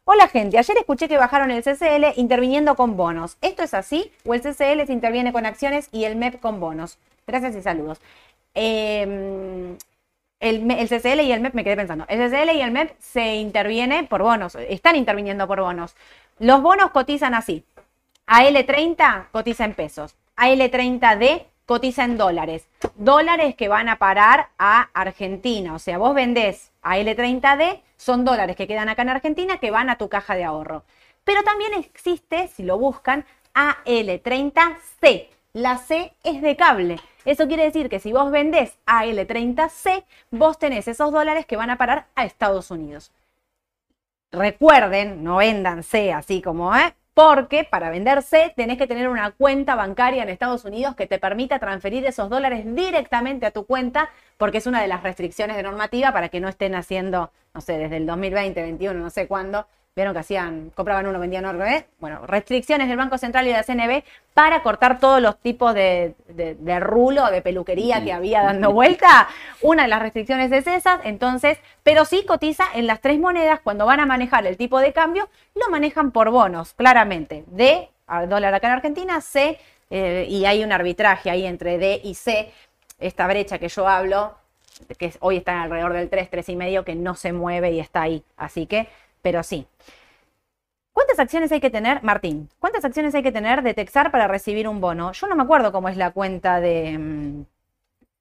[0.07, 3.37] Hola gente, ayer escuché que bajaron el CCL interviniendo con bonos.
[3.41, 4.11] ¿Esto es así?
[4.23, 6.99] ¿O el CCL se interviene con acciones y el MEP con bonos?
[7.25, 7.99] Gracias y saludos.
[8.53, 9.75] Eh,
[10.49, 13.35] el, el CCL y el MEP, me quedé pensando, el CCL y el MEP se
[13.35, 15.95] interviene por bonos, están interviniendo por bonos.
[16.39, 17.65] Los bonos cotizan así.
[18.27, 22.67] AL30 cotiza en pesos, AL30D cotiza en dólares.
[22.95, 25.73] Dólares que van a parar a Argentina.
[25.73, 29.97] O sea, vos vendés AL30D, son dólares que quedan acá en Argentina que van a
[29.97, 30.83] tu caja de ahorro.
[31.23, 35.27] Pero también existe, si lo buscan, AL30C.
[35.55, 36.99] La C es de cable.
[37.23, 41.77] Eso quiere decir que si vos vendés AL30C, vos tenés esos dólares que van a
[41.77, 43.13] parar a Estados Unidos.
[44.33, 46.93] Recuerden, no vendan C así como, ¿eh?
[47.13, 51.19] Porque para vender C tenés que tener una cuenta bancaria en Estados Unidos que te
[51.19, 55.63] permita transferir esos dólares directamente a tu cuenta, porque es una de las restricciones de
[55.63, 59.67] normativa para que no estén haciendo, no sé, desde el 2020, 21, no sé cuándo,
[59.95, 61.85] vieron que hacían, compraban uno, vendían otro, ¿eh?
[61.99, 66.15] Bueno, restricciones del Banco Central y de la CNB para cortar todos los tipos de,
[66.27, 69.29] de, de rulo, de peluquería que había dando vuelta.
[69.61, 73.85] Una de las restricciones es esa, entonces, pero sí cotiza en las tres monedas, cuando
[73.85, 77.45] van a manejar el tipo de cambio, lo manejan por bonos, claramente.
[77.47, 79.57] D, al dólar acá en Argentina, C,
[79.89, 82.51] eh, y hay un arbitraje ahí entre D y C,
[82.99, 84.35] esta brecha que yo hablo,
[84.97, 88.01] que hoy está alrededor del 3, 3 y medio, que no se mueve y está
[88.01, 88.23] ahí.
[88.35, 88.89] Así que,
[89.25, 89.65] pero sí.
[90.93, 92.47] ¿Cuántas acciones hay que tener, Martín?
[92.59, 95.13] ¿Cuántas acciones hay que tener de Texar para recibir un bono?
[95.13, 97.41] Yo no me acuerdo cómo es la cuenta de, mm,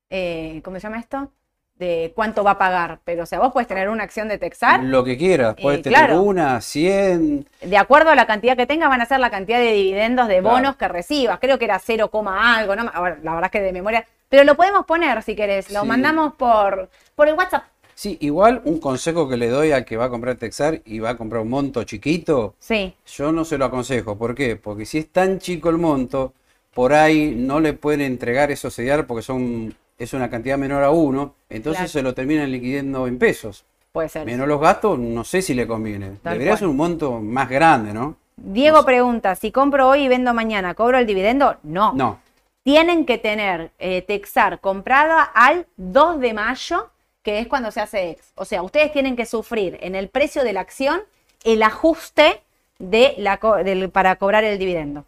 [0.09, 1.31] eh, ¿cómo se llama esto?
[1.75, 3.01] De cuánto va a pagar.
[3.05, 5.83] Pero, o sea, vos puedes tener una acción de Texar, Lo que quieras, puedes Eh,
[5.83, 6.23] tener claro.
[6.23, 9.73] una, 100, de acuerdo a la cantidad que tengas, van a ser la cantidad de
[9.75, 10.55] dividendos de Claro.
[10.57, 11.39] bonos que recibas.
[11.39, 12.91] Creo que era 0, algo, ¿no?
[12.95, 14.07] Ahora, la verdad es que de memoria.
[14.31, 15.71] Pero lo podemos poner si querés.
[15.71, 15.87] Lo Sí.
[15.87, 17.65] mandamos por, por el WhatsApp.
[17.95, 21.11] Sí, igual un consejo que le doy al que va a comprar Texar y va
[21.11, 24.17] a comprar un monto chiquito, Sí, yo no se lo aconsejo.
[24.19, 24.57] ¿Por qué?
[24.57, 26.33] Porque si es tan chico el monto,
[26.75, 30.91] por ahí no le pueden entregar esos CDR porque son, es una cantidad menor a
[30.91, 31.89] uno, entonces Claro.
[31.93, 33.65] se lo terminan liquidando en pesos.
[33.93, 34.27] puede ser.
[34.27, 36.17] Menos los gastos, no sé si le conviene.
[36.21, 36.59] Tal Debería cual.
[36.59, 38.17] ser un monto más grande, ¿no?
[38.37, 41.55] Diego pregunta, si compro hoy y vendo mañana, ¿cobro el dividendo?
[41.63, 41.93] No.
[41.93, 42.19] No.
[42.65, 46.91] Tienen que tener eh, Texar comprada al 2 de mayo,
[47.25, 48.33] que es cuando se hace ex.
[48.37, 51.01] O sea, ustedes tienen que sufrir en el precio de la acción
[51.43, 52.43] el ajuste
[52.79, 55.05] de la co- del- para cobrar el dividendo.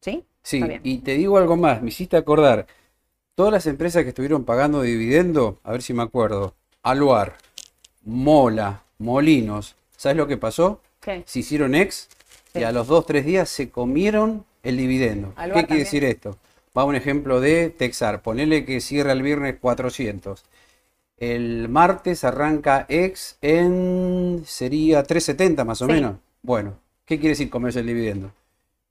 [0.00, 0.24] ¿Sí?
[0.42, 2.66] Sí, y te digo algo más, me hiciste acordar,
[3.34, 7.36] todas las empresas que estuvieron pagando dividendo, a ver si me acuerdo, Aluar,
[8.04, 10.80] Mola, Molinos, ¿sabes lo que pasó?
[11.00, 11.22] ¿Qué?
[11.26, 12.08] Se hicieron ex
[12.54, 15.32] y a los dos, tres días se comieron el dividendo.
[15.36, 15.84] Aluar ¿Qué quiere también.
[15.84, 16.38] decir esto?
[16.76, 20.44] Va un ejemplo de Texar, ponele que cierra el viernes 400.
[21.18, 25.92] El martes arranca ex en, sería 370 más o Sí.
[25.92, 26.16] menos.
[26.42, 26.74] Bueno,
[27.06, 28.32] ¿qué quiere decir comerse el dividendo?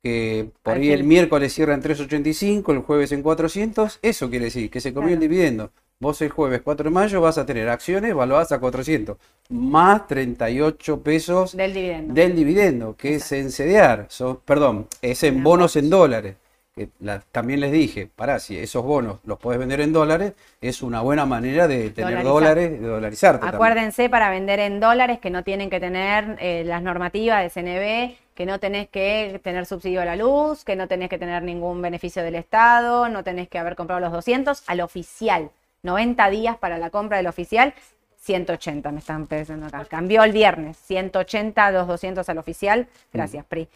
[0.01, 4.69] Que por ahí el miércoles cierra en 385, el jueves en 400, eso quiere decir
[4.69, 5.71] que se comió el dividendo.
[5.99, 9.17] Vos el jueves 4 de mayo vas a tener acciones valuadas a 400,
[9.49, 12.13] más 38 pesos Del dividendo.
[12.13, 16.35] del dividendo, que es en CDR, so- perdón, es En bonos en dólares.
[16.77, 20.81] Que la- también les dije, pará, si esos bonos los podés vender en dólares, es
[20.81, 22.25] una buena manera de tener Dolarizar.
[22.33, 23.39] dólares, de dolarizarte.
[23.39, 23.55] también.
[23.55, 28.17] Acuérdense para vender en dólares que no tienen que tener eh, las normativas de CNB,
[28.35, 31.81] que no tenés que tener subsidio a la luz, que no tenés que tener ningún
[31.81, 35.51] beneficio del Estado, no tenés que haber comprado los 200 al oficial.
[35.83, 37.73] 90 días para la compra del oficial,
[38.19, 39.85] 180 me están pensando acá.
[39.85, 42.87] Cambió el viernes, 180 los 200 al oficial.
[43.13, 43.69] Gracias, Pri.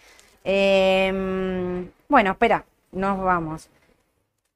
[0.43, 3.69] Eh, bueno, espera, nos vamos.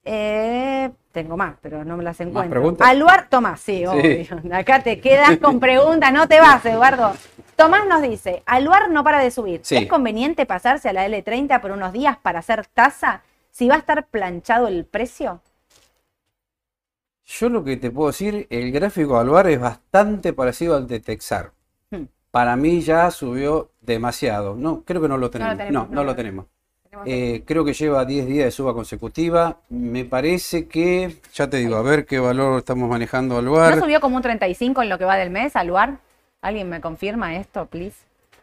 [0.05, 2.49] Eh, tengo más, pero no me las encuentro.
[2.49, 2.88] preguntas?
[2.88, 4.25] Aluar, Tomás, sí, obvio.
[4.53, 7.13] Acá te quedas con preguntas, no te vas, Eduardo.
[7.55, 9.61] Tomás nos dice, Aluar no para de subir.
[9.63, 9.77] Sí.
[9.77, 13.21] ¿Es conveniente pasarse a la L30 por unos días para hacer tasa
[13.51, 15.39] si va a estar planchado el precio?
[17.25, 20.99] Yo lo que te puedo decir, el gráfico de Alvar es bastante parecido al de
[20.99, 21.51] Texar.
[21.89, 22.05] Hmm.
[22.31, 24.55] Para mí ya subió demasiado.
[24.55, 25.57] No, creo que no lo tenemos.
[25.57, 26.47] tenemos, No, no lo tenemos.
[27.06, 29.58] Eh, creo que lleva 10 días de suba consecutiva.
[29.70, 33.80] Me parece que, ya te digo, a ver qué valor estamos manejando ¿No Alvar.
[33.80, 35.98] subió como un 35 en lo que va del mes, Aluar?
[36.41, 37.98] ¿Alguien me confirma esto, please?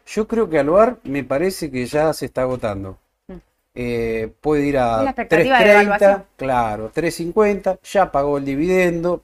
[0.05, 2.97] Yo creo que Aluar me parece que ya se está agotando.
[3.27, 3.33] Mm.
[3.75, 6.25] Eh, puede ir a la expectativa de 3.30, evaluación.
[6.35, 9.23] claro, 3.50, ya pagó el dividendo,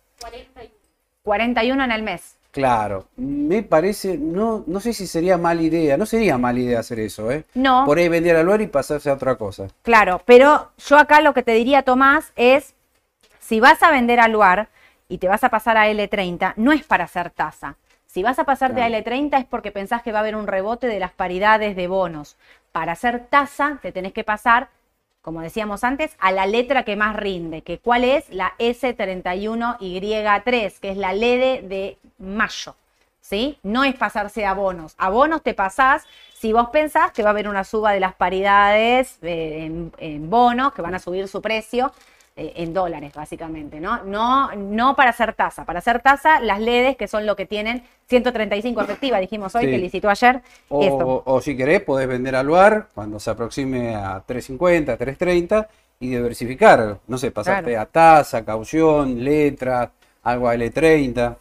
[1.23, 2.36] 41 en el mes.
[2.61, 3.05] Claro.
[3.15, 7.31] Me parece, no, no sé si sería mala idea, no sería mala idea hacer eso,
[7.31, 7.45] ¿eh?
[7.53, 7.85] No.
[7.85, 9.67] Por ahí vender Aluar y pasarse a otra cosa.
[9.81, 12.75] Claro, pero yo acá lo que te diría, Tomás, es
[13.39, 14.69] si vas a vender a Luar
[15.07, 17.77] y te vas a pasar a L30, no es para hacer tasa.
[18.05, 18.95] Si vas a pasarte Claro.
[18.95, 21.87] a L30 es porque pensás que va a haber un rebote de las paridades de
[21.87, 22.35] bonos.
[22.71, 24.69] Para hacer tasa te tenés que pasar,
[25.27, 30.89] como decíamos antes, a la letra que más rinde, que cuál es la S31Y3, que
[30.89, 32.77] es la LEDE de mayo.
[33.19, 33.59] ¿sí?
[33.61, 34.95] No es pasarse a bonos.
[34.97, 38.15] A bonos te pasás si vos pensás que va a haber una suba de las
[38.15, 41.91] paridades eh, en, en bonos, que van a subir su precio
[42.37, 44.03] en dólares, básicamente, ¿no?
[44.03, 45.65] No, no para hacer tasa.
[45.65, 49.71] Para hacer tasa, las LEDs, que son lo que tienen 135 efectiva, dijimos hoy, Sí.
[49.71, 50.41] que licitó ayer.
[50.69, 51.23] O, Esto.
[51.25, 55.67] o si querés, podés vender Aluar cuando se aproxime a 3.50, 3.30
[55.99, 56.99] y diversificar.
[57.07, 57.81] No sé, pasarte Claro.
[57.81, 59.91] a tasa, caución, letra,
[60.23, 61.35] algo a L30.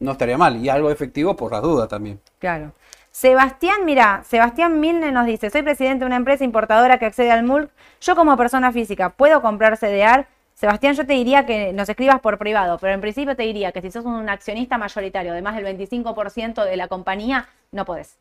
[0.00, 0.56] No estaría mal.
[0.56, 2.20] Y algo efectivo por las dudas también.
[2.38, 2.72] Claro.
[3.10, 7.42] Sebastián, mira, Sebastián Milne nos dice, soy presidente de una empresa importadora que accede al
[7.44, 7.70] MULC.
[8.00, 10.26] Yo como persona física, ¿puedo comprar CDR?
[10.62, 13.82] Sebastián, yo te diría que nos escribas por privado, pero en principio te diría que
[13.82, 18.16] si sos un accionista mayoritario de más del 25% de la compañía, no podés.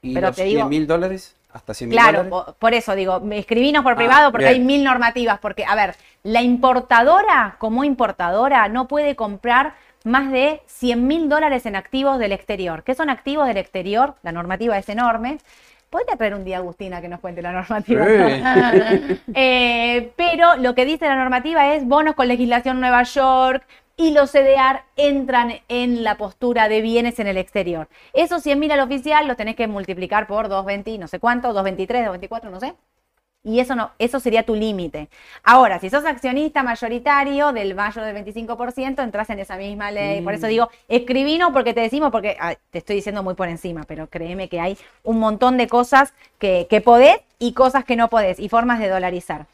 [0.00, 1.36] ¿Y Pero los te digo- 100 mil dólares?
[1.52, 2.54] ¿Hasta 100 mil Claro, dólares?
[2.58, 4.54] por eso digo, escribinos por Ah, privado porque bien.
[4.62, 5.38] hay mil normativas.
[5.38, 9.74] Porque, a ver, la importadora, como importadora, no puede comprar
[10.04, 12.84] más de 100 mil dólares en activos del exterior.
[12.84, 14.14] ¿Qué son activos del exterior?
[14.22, 15.36] La normativa es enorme.
[15.92, 18.06] Podría traer un día Agustina que nos cuente la normativa.
[18.06, 19.20] Sí.
[19.34, 23.66] Eh, pero lo que dice la normativa es bonos con legislación Nueva York
[23.98, 27.88] y los CDR entran en la postura de bienes en el exterior.
[28.14, 32.06] Esos 100 mil al oficial los tenés que multiplicar por 220, no sé cuánto, 223,
[32.06, 32.74] 224, no sé.
[33.44, 35.08] Y eso no, eso sería tu límite.
[35.42, 40.20] Ahora, si sos accionista mayoritario del mayor del 25%, entras en esa misma ley.
[40.20, 43.82] Por eso digo, escribino porque te decimos, porque ah, te estoy diciendo muy por encima,
[43.82, 48.08] pero créeme que hay un montón de cosas que, que podés y cosas que no
[48.08, 49.46] podés, y formas de dolarizar.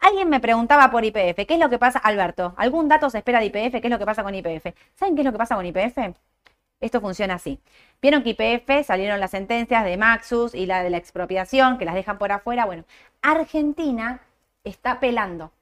[0.00, 2.54] Alguien me preguntaba por IPF, ¿qué es lo que pasa, Alberto?
[2.58, 3.80] ¿Algún dato se espera de IPF?
[3.80, 4.66] ¿Qué es lo que pasa con IPF?
[4.94, 6.14] ¿Saben qué es lo que pasa con IPF?
[6.80, 7.60] Esto funciona así.
[8.00, 11.94] Vieron que IPF salieron las sentencias de Maxus y la de la expropiación, que las
[11.94, 12.64] dejan por afuera.
[12.64, 12.84] Bueno,
[13.20, 14.20] Argentina
[14.64, 15.52] está apelando.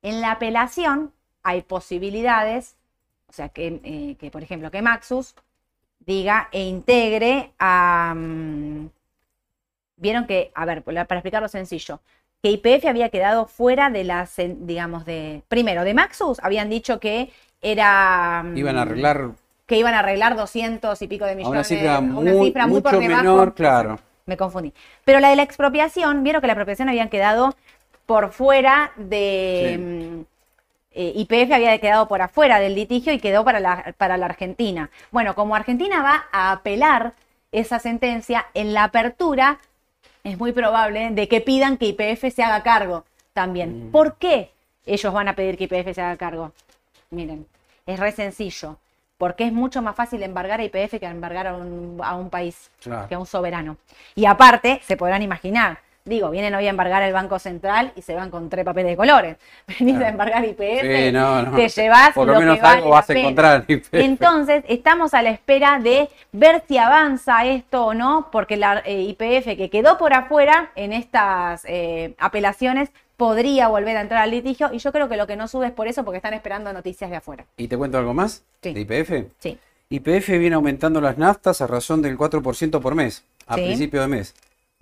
[0.00, 1.12] En la apelación
[1.42, 2.76] hay posibilidades,
[3.28, 5.34] o sea, que, eh, que, por ejemplo, que Maxus
[6.00, 8.14] diga e integre a...
[8.16, 8.86] mm,
[9.96, 12.00] Vieron que, a ver, para explicarlo sencillo,
[12.42, 15.42] que IPF había quedado fuera de las, digamos, de...
[15.46, 17.30] Primero, de Maxus habían dicho que
[17.60, 18.42] era...
[18.42, 19.30] mm, Iban a arreglar
[19.66, 21.52] que iban a arreglar 200 y pico de millones.
[21.56, 23.22] una cifra, una muy- cifra muy por mucho debajo.
[23.22, 23.98] menor, claro.
[24.26, 24.72] Me confundí.
[25.04, 27.54] Pero la de la expropiación, vieron que la expropiación habían quedado
[28.06, 29.74] por fuera de...
[29.74, 29.78] Sí.
[29.78, 30.24] mm,
[30.94, 34.90] eh, YPF había quedado por afuera del litigio y quedó para la, para la Argentina.
[35.10, 37.14] Bueno, como Argentina va a apelar
[37.50, 39.58] esa sentencia, en la apertura
[40.22, 43.88] es muy probable de que pidan que YPF se haga cargo también.
[43.90, 44.50] ¿Por qué
[44.84, 46.52] ellos van a pedir que YPF se haga cargo?
[47.10, 47.46] Miren,
[47.86, 48.76] es re sencillo.
[49.22, 52.72] Porque es mucho más fácil embargar a YPF que embargar a un, a un país,
[52.82, 53.06] Claro.
[53.06, 53.76] que a un soberano.
[54.16, 58.14] Y aparte, se podrán imaginar, digo, vienen hoy a embargar el Banco Central y se
[58.14, 59.36] van con tres papeles de colores.
[59.78, 60.06] Venís Claro.
[60.06, 61.56] a embargar YPF, Sí, no, no.
[61.56, 63.64] te llevas Por lo lo, menos que algo vas a encontrar.
[63.92, 69.00] Entonces, estamos a la espera de ver si avanza esto o no, porque la eh,
[69.02, 74.70] IPF que quedó por afuera en estas eh, apelaciones podría volver a entrar al litigio
[74.72, 77.08] y yo creo que lo que no sube es por eso, porque están esperando noticias
[77.10, 77.44] de afuera.
[77.56, 78.42] ¿Y te cuento algo más?
[78.62, 78.72] Sí.
[78.74, 79.30] ¿De IPF?
[79.38, 79.58] Sí.
[79.90, 83.60] IPF viene aumentando las naftas a razón del 4% por mes, a Sí.
[83.66, 84.34] principio de mes.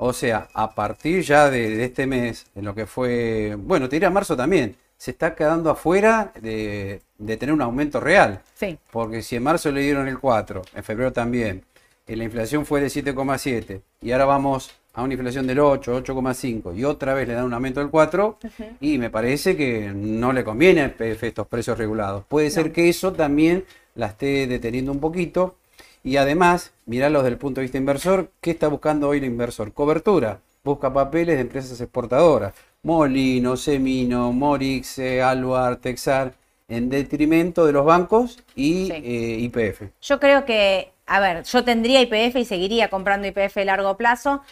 [0.03, 4.09] O sea, a partir ya de, de este mes, en lo que fue, bueno, te
[4.09, 8.41] marzo también, se está quedando afuera de, de tener un aumento real.
[8.55, 8.79] Sí.
[8.91, 11.65] Porque si en marzo le dieron el 4, en febrero también,
[12.09, 16.75] y la inflación fue de 7,7, y ahora vamos a una inflación del 8, 8,5,
[16.75, 18.39] y otra vez le dan un aumento del 4,
[18.81, 22.25] y me parece que no le conviene al PF estos precios regulados.
[22.27, 25.57] Puede ser que eso también la esté deteniendo un poquito,
[26.03, 29.73] y además, mirarlos desde el punto de vista inversor, ¿qué está buscando hoy el inversor?
[29.73, 30.41] Cobertura.
[30.65, 32.53] Busca papeles de empresas exportadoras.
[32.83, 36.33] Molino, Semino, Morix, eh, Aluar, Texar,
[36.69, 38.93] en detrimento de los bancos y Sí.
[38.93, 39.91] eh, IPF.
[40.03, 44.43] Yo creo que, a ver, yo tendría IPF y seguiría comprando IPF a largo plazo.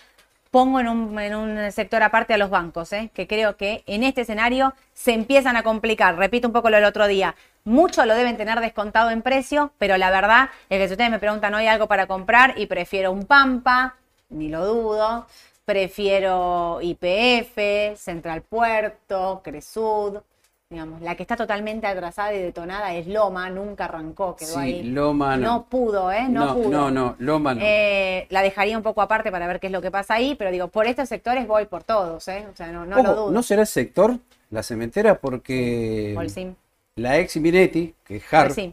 [0.51, 3.11] Pongo en un, en un sector aparte a los bancos, ¿eh?
[3.13, 6.17] que creo que en este escenario se empiezan a complicar.
[6.17, 7.35] Repito un poco lo del otro día.
[7.69, 11.19] Mucho lo deben tener descontado en precio, pero la verdad es que si ustedes me
[11.19, 13.97] preguntan hoy algo para comprar y prefiero un Pampa,
[14.31, 15.27] ni lo dudo,
[15.67, 20.17] prefiero IPF, Central Puerto, Cresud,
[20.71, 24.83] digamos, la que está totalmente atrasada y detonada es Loma, nunca arrancó, quedó Sí, ahí.
[24.85, 25.47] Loma no.
[25.47, 26.27] No pudo, ¿eh?
[26.27, 26.71] No, no, pudo.
[26.71, 27.61] no, no, Loma no.
[27.63, 30.51] Eh, la dejaría un poco aparte para ver qué es lo que pasa ahí, pero
[30.51, 32.47] digo, por estos sectores voy por todos, ¿eh?
[32.51, 33.31] O sea, no, no lo dudo.
[33.31, 34.17] ¿no será el sector,
[34.49, 35.19] la cementera?
[35.19, 36.55] Porque Holcim.
[36.99, 38.25] La ex Minetti, que es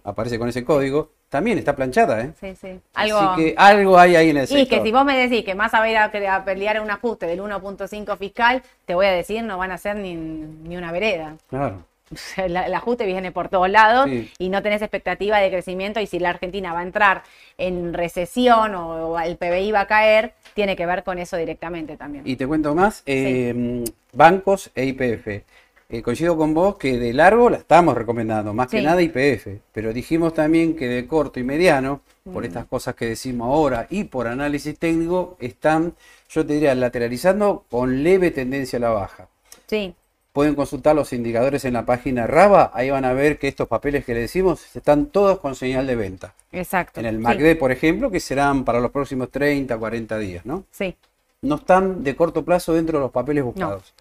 [0.03, 2.31] aparece con ese código, también está planchada, ¿eh?
[2.39, 2.79] Sí, sí.
[2.93, 3.17] Algo...
[3.19, 4.67] Así que algo hay ahí en el Y sector.
[4.79, 7.41] que si vos me decís que más a ir a, a pelear un ajuste del
[7.41, 11.35] 1.5 fiscal, te voy a decir, no van a ser ni, ni una vereda.
[11.49, 11.83] Claro.
[12.37, 14.31] El, el ajuste viene por todos lados Sí.
[14.37, 17.23] y no tenés expectativa de crecimiento y si la Argentina va a entrar
[17.57, 21.97] en recesión o, o el PBI va a caer, tiene que ver con eso directamente
[21.97, 22.23] también.
[22.27, 25.43] Y te cuento más, eh, bancos e IPF.
[25.87, 29.93] Eh, coincido con vos que de largo la estamos recomendando, más que nada IPF, pero
[29.93, 32.45] dijimos también que de corto y mediano, por Mm.
[32.47, 35.93] estas cosas que decimos ahora y por análisis técnico, están,
[36.29, 39.27] yo te diría, lateralizando con leve tendencia a la baja.
[39.67, 39.93] Sí,
[40.33, 44.03] Pueden consultar los indicadores en la página RABA, ahí van a ver que estos papeles
[44.03, 46.33] que le decimos están todos con señal de venta.
[46.51, 46.99] exacto.
[46.99, 50.65] En el Sí, MACD, por ejemplo, que serán para los próximos 30, 40 días, ¿no?
[50.71, 50.93] Sí.
[51.41, 53.93] No están de corto plazo dentro de los papeles buscados.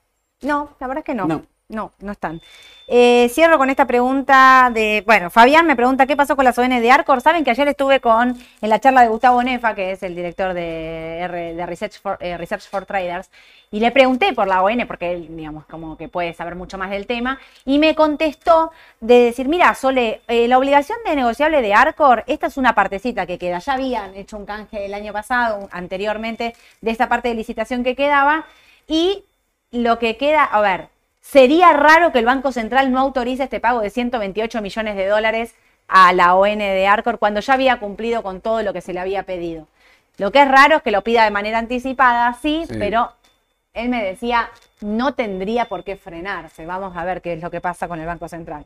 [0.43, 1.27] No, la verdad es que no.
[1.29, 1.43] No.
[1.71, 2.43] No, no, están.
[2.87, 6.69] Eh, cierro con esta pregunta de, bueno, Fabián me pregunta qué pasó con las ON
[6.69, 7.23] de Arcor.
[7.23, 10.53] Saben que ayer estuve con, en la charla de Gustavo Nefa, que es el director
[10.53, 11.67] de, eh,
[12.37, 13.31] Research for Traders,
[13.71, 16.91] y le pregunté por la ON, porque él, digamos, como que puede saber mucho más
[16.91, 21.73] del tema, y me contestó de decir, mira, Sole, eh, la obligación de negociable de
[21.73, 23.59] Arcor, esta es una partecita que queda.
[23.61, 27.97] Ya habían hecho un canje el año pasado, anteriormente, de esta parte de licitación que
[27.97, 28.45] quedaba,
[28.87, 29.25] y
[29.71, 30.94] lo que queda, a ver,
[31.29, 35.55] sería raro que el Banco Central no autorice este pago de 128 millones de dólares
[35.89, 39.01] a la ON de Arcor cuando ya había cumplido con todo lo que se le
[39.01, 39.67] había pedido.
[40.19, 42.77] Lo que es raro es que lo pida de manera anticipada, sí, Sí.
[42.79, 43.11] pero
[43.73, 44.51] él me decía,
[44.83, 46.67] no tendría por qué frenarse.
[46.67, 48.65] Vamos a ver qué es lo que pasa con el Banco Central.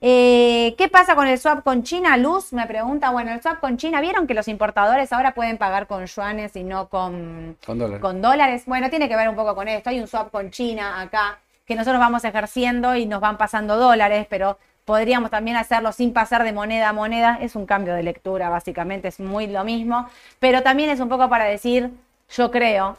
[0.00, 2.16] Eh, ¿Qué pasa con el swap con China?
[2.16, 5.86] Luz me pregunta, bueno, el swap con China, ¿vieron que los importadores ahora pueden pagar
[5.86, 8.00] con yuanes y no con, Con dólares.
[8.00, 8.62] con dólares?
[8.66, 9.90] Bueno, tiene que ver un poco con esto.
[9.90, 11.38] Hay un swap con China acá
[11.70, 14.58] que nosotros vamos ejerciendo y nos van pasando dólares, pero
[14.90, 17.38] Podríamos también hacerlo sin pasar de moneda a moneda.
[17.40, 20.08] Es un cambio de lectura, básicamente, es muy lo mismo.
[20.40, 21.90] Pero también es un poco para decir,
[22.30, 22.96] yo creo,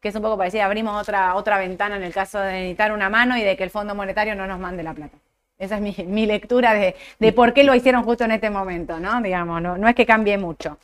[0.00, 2.90] que es un poco para decir, abrimos otra, otra ventana en el caso de necesitar
[2.90, 5.16] una mano y de que el Fondo Monetario no nos mande la plata.
[5.56, 8.98] Esa es mi, mi lectura de, de, por qué lo hicieron justo en este momento,
[8.98, 9.22] ¿no?
[9.22, 10.78] Digamos, no, no es que cambie mucho.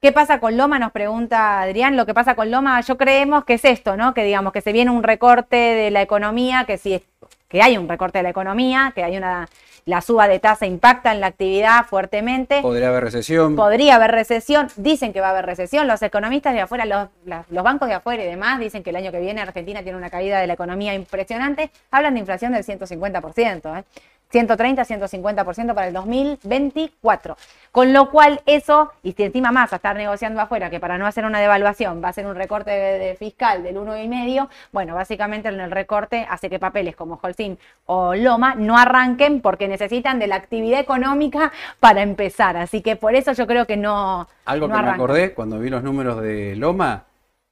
[0.00, 0.78] ¿Qué pasa con Loma?
[0.78, 1.94] Nos pregunta Adrián.
[1.94, 4.14] Lo que pasa con Loma, yo creemos que es esto, ¿no?
[4.14, 7.04] Que digamos que se viene un recorte de la economía, que sí,
[7.48, 9.46] que hay un recorte de la economía, que hay una
[9.84, 12.62] la suba de tasa impacta en la actividad fuertemente.
[12.62, 13.56] Podría haber recesión.
[13.56, 14.68] Podría haber recesión.
[14.76, 15.86] Dicen que va a haber recesión.
[15.86, 17.08] Los economistas de afuera, los,
[17.50, 20.08] los, bancos de afuera y demás, dicen que el año que viene Argentina tiene una
[20.08, 21.70] caída de la economía impresionante.
[21.90, 23.78] Hablan de inflación del 150%.
[23.78, 23.84] ¿eh?
[24.30, 27.36] 130, 150% para el 2024.
[27.72, 31.06] Con lo cual eso, y si encima más a estar negociando afuera, que para no
[31.06, 35.48] hacer una devaluación va a ser un recorte de, de fiscal del 1,5, bueno, básicamente
[35.48, 37.56] en el recorte hace que papeles como Holcim
[37.86, 42.56] o Loma no arranquen porque necesitan de la actividad económica para empezar.
[42.56, 44.28] Así que por eso yo creo que no.
[44.44, 44.98] Algo no que arrancan.
[44.98, 47.04] me acordé cuando vi los números de Loma,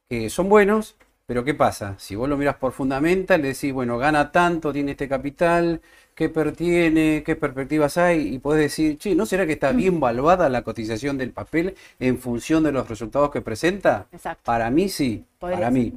[0.08, 1.94] que son buenos, pero ¿qué pasa?
[1.98, 5.80] Si vos lo miras por fundamental, le decís, bueno, gana tanto, tiene este capital,
[6.18, 10.00] qué PER tiene, qué perspectivas hay, y podés decir, che, ¿no será que está bien
[10.00, 14.06] valuada la cotización del papel en función de los resultados que presenta?
[14.10, 14.42] Exacto.
[14.44, 15.92] Para mí sí, Podría para mí.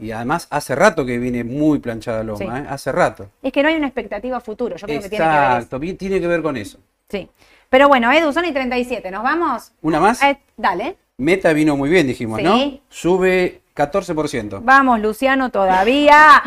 [0.00, 2.44] Y además hace rato que viene muy planchada Loma, Sí.
[2.44, 2.66] ¿eh?
[2.68, 3.28] hace rato.
[3.40, 4.74] Es que no hay una expectativa futuro.
[4.74, 5.40] Yo creo que tiene que ver.
[5.40, 5.56] eso.
[5.58, 6.78] Exacto, tiene que ver con eso.
[7.08, 7.28] Sí.
[7.70, 9.12] Pero bueno, Edu, son y 37.
[9.12, 9.70] ¿Nos vamos?
[9.80, 10.20] ¿Una más?
[10.24, 10.96] Eh, dale.
[11.18, 12.44] Meta vino muy bien, dijimos, Sí.
[12.44, 12.80] ¿no?
[12.88, 14.60] Sube 14%.
[14.64, 16.42] Vamos, Luciano, todavía.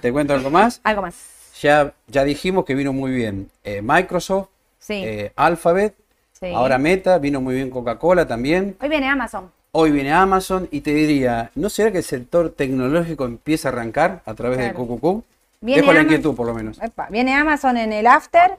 [0.00, 0.80] ¿Te cuento algo más?
[0.84, 1.41] Algo más.
[1.62, 4.48] Ya, ya dijimos que vino muy bien eh, Microsoft,
[4.80, 4.94] Sí.
[5.04, 5.94] eh, Alphabet,
[6.32, 6.46] sí.
[6.52, 8.76] ahora Meta, vino muy bien Coca-Cola también.
[8.80, 9.48] Hoy viene Amazon.
[9.70, 14.22] Hoy viene Amazon y te diría, ¿no será que el sector tecnológico empieza a arrancar
[14.26, 14.72] a través Claro.
[14.76, 15.24] del QQQ?
[15.60, 16.82] Viene Dejo la Amazon- inquietud por lo menos.
[16.82, 18.58] Epa, viene Amazon en el after.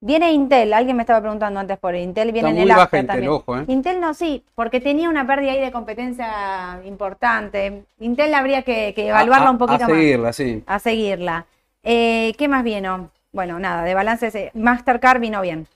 [0.00, 0.72] Viene Intel.
[0.72, 2.32] Alguien me estaba preguntando antes por Intel.
[2.32, 3.32] Viene Está en muy el baja after Intel, también.
[3.32, 3.64] ojo, ¿eh?
[3.68, 7.82] Intel no, sí, porque tenía una pérdida ahí de competencia importante.
[8.00, 9.96] Intel habría que, que evaluarla A- a- un poquito a más.
[9.98, 10.62] seguirla, sí.
[10.66, 11.44] A seguirla.
[11.90, 13.10] Eh, ¿Qué más vino?
[13.32, 14.34] Bueno, nada, de balances.
[14.34, 15.66] eh, Mastercard vino bien.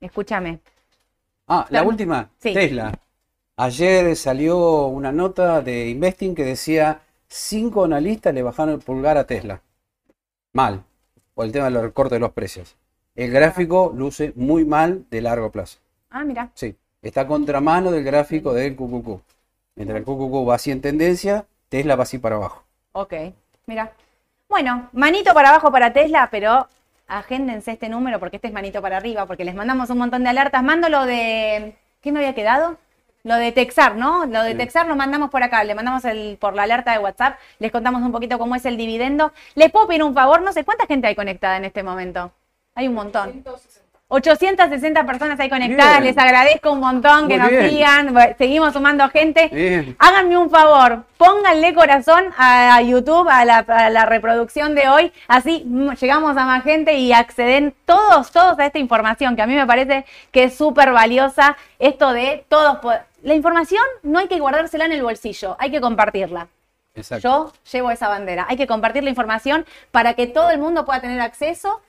[0.00, 0.58] Escúchame.
[1.46, 2.52] Ah, la última, Sí.
[2.52, 2.92] Tesla.
[3.56, 9.28] Ayer salió una nota de Investing que decía, cinco analistas le bajaron el pulgar a
[9.28, 9.62] Tesla.
[10.54, 10.82] Mal,
[11.34, 12.74] por el tema del recorte de los precios.
[13.14, 15.78] El gráfico luce muy mal de largo plazo.
[16.10, 16.50] Ah, mira.
[16.54, 19.20] Sí, está contramano del gráfico del QQQ.
[19.76, 22.64] Mientras el QQQ va así en tendencia, Tesla va así para abajo.
[22.90, 23.14] Ok,
[23.66, 23.92] mira.
[24.48, 26.68] Bueno, manito para abajo para Tesla, pero
[27.06, 30.30] agéndense este número porque este es manito para arriba, porque les mandamos un montón de
[30.30, 30.62] alertas.
[30.62, 31.76] Mando lo de.
[32.00, 32.76] ¿Qué me había quedado?
[33.24, 34.26] Lo de Texar, ¿no?
[34.26, 34.58] Lo de Sí.
[34.58, 38.02] Texar lo mandamos por acá, le mandamos el, por la alerta de WhatsApp, les contamos
[38.02, 39.32] un poquito cómo es el dividendo.
[39.54, 42.32] Les puedo pedir un favor, no sé cuánta gente hay conectada en este momento.
[42.74, 43.42] Hay un montón.
[44.14, 46.14] 860 personas ahí conectadas, Bien.
[46.14, 47.70] les agradezco un montón que Muy nos bien.
[47.70, 49.48] sigan, seguimos sumando gente.
[49.52, 49.96] Bien.
[49.98, 55.66] Háganme un favor, pónganle corazón a YouTube, a la, a la reproducción de hoy, así
[56.00, 59.66] llegamos a más gente y acceden todos, todos a esta información, que a mí me
[59.66, 62.78] parece que es súper valiosa, esto de todos,
[63.22, 66.46] la información no hay que guardársela en el bolsillo, hay que compartirla.
[66.94, 67.22] Exacto.
[67.28, 71.00] Yo llevo esa bandera, hay que compartir la información para que todo el mundo pueda
[71.00, 71.80] tener acceso,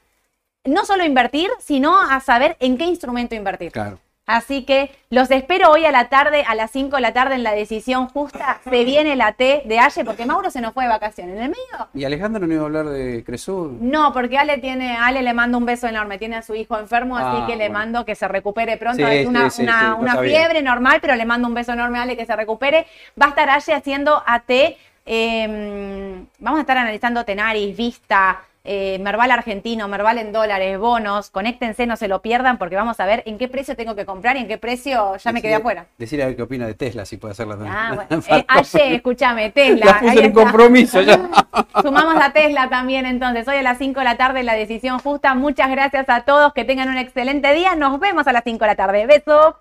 [0.65, 3.71] no solo invertir, sino a saber en qué instrumento invertir.
[3.71, 3.99] Claro.
[4.27, 7.43] Así que los espero hoy a la tarde, a las 5 de la tarde en
[7.43, 8.59] la decisión justa.
[8.63, 11.35] Se viene la T de Aye porque Mauro se nos fue de vacaciones.
[11.37, 11.87] ¿En el medio?
[11.93, 13.73] ¿Y Alejandro no iba a hablar de Cresur?
[13.79, 17.15] No, porque Ale tiene, Ale le mando un beso enorme, tiene a su hijo enfermo,
[17.17, 17.73] así Ah, que le bueno.
[17.77, 19.05] mando que se recupere pronto.
[19.05, 20.37] Sí, es una, sí, sí, una- sí, lo una sabía.
[20.39, 22.87] fiebre normal, pero le mando un beso enorme a Ale que se recupere.
[23.21, 24.75] Va a estar Aye haciendo AT.
[25.05, 31.29] eh, vamos a estar analizando Tenaris, Vista, eh, Merval argentino, Merval en dólares, bonos.
[31.29, 34.35] Conéctense, no se lo pierdan porque vamos a ver en qué precio tengo que comprar
[34.37, 35.87] y en qué precio ya me quedé afuera.
[35.97, 37.75] Decirle a ver qué opina de Tesla, si puede hacerla también.
[37.75, 38.23] Ah, bueno.
[38.29, 39.85] Eh, Aye, escúchame, Tesla.
[39.85, 41.29] La puse en compromiso ya.
[41.81, 43.47] Sumamos a Tesla también entonces.
[43.47, 45.35] Hoy a las 5 de la tarde la decisión justa.
[45.35, 46.53] Muchas gracias a todos.
[46.53, 47.75] Que tengan un excelente día.
[47.75, 49.05] Nos vemos a las 5 de la tarde.
[49.05, 49.57] Beso.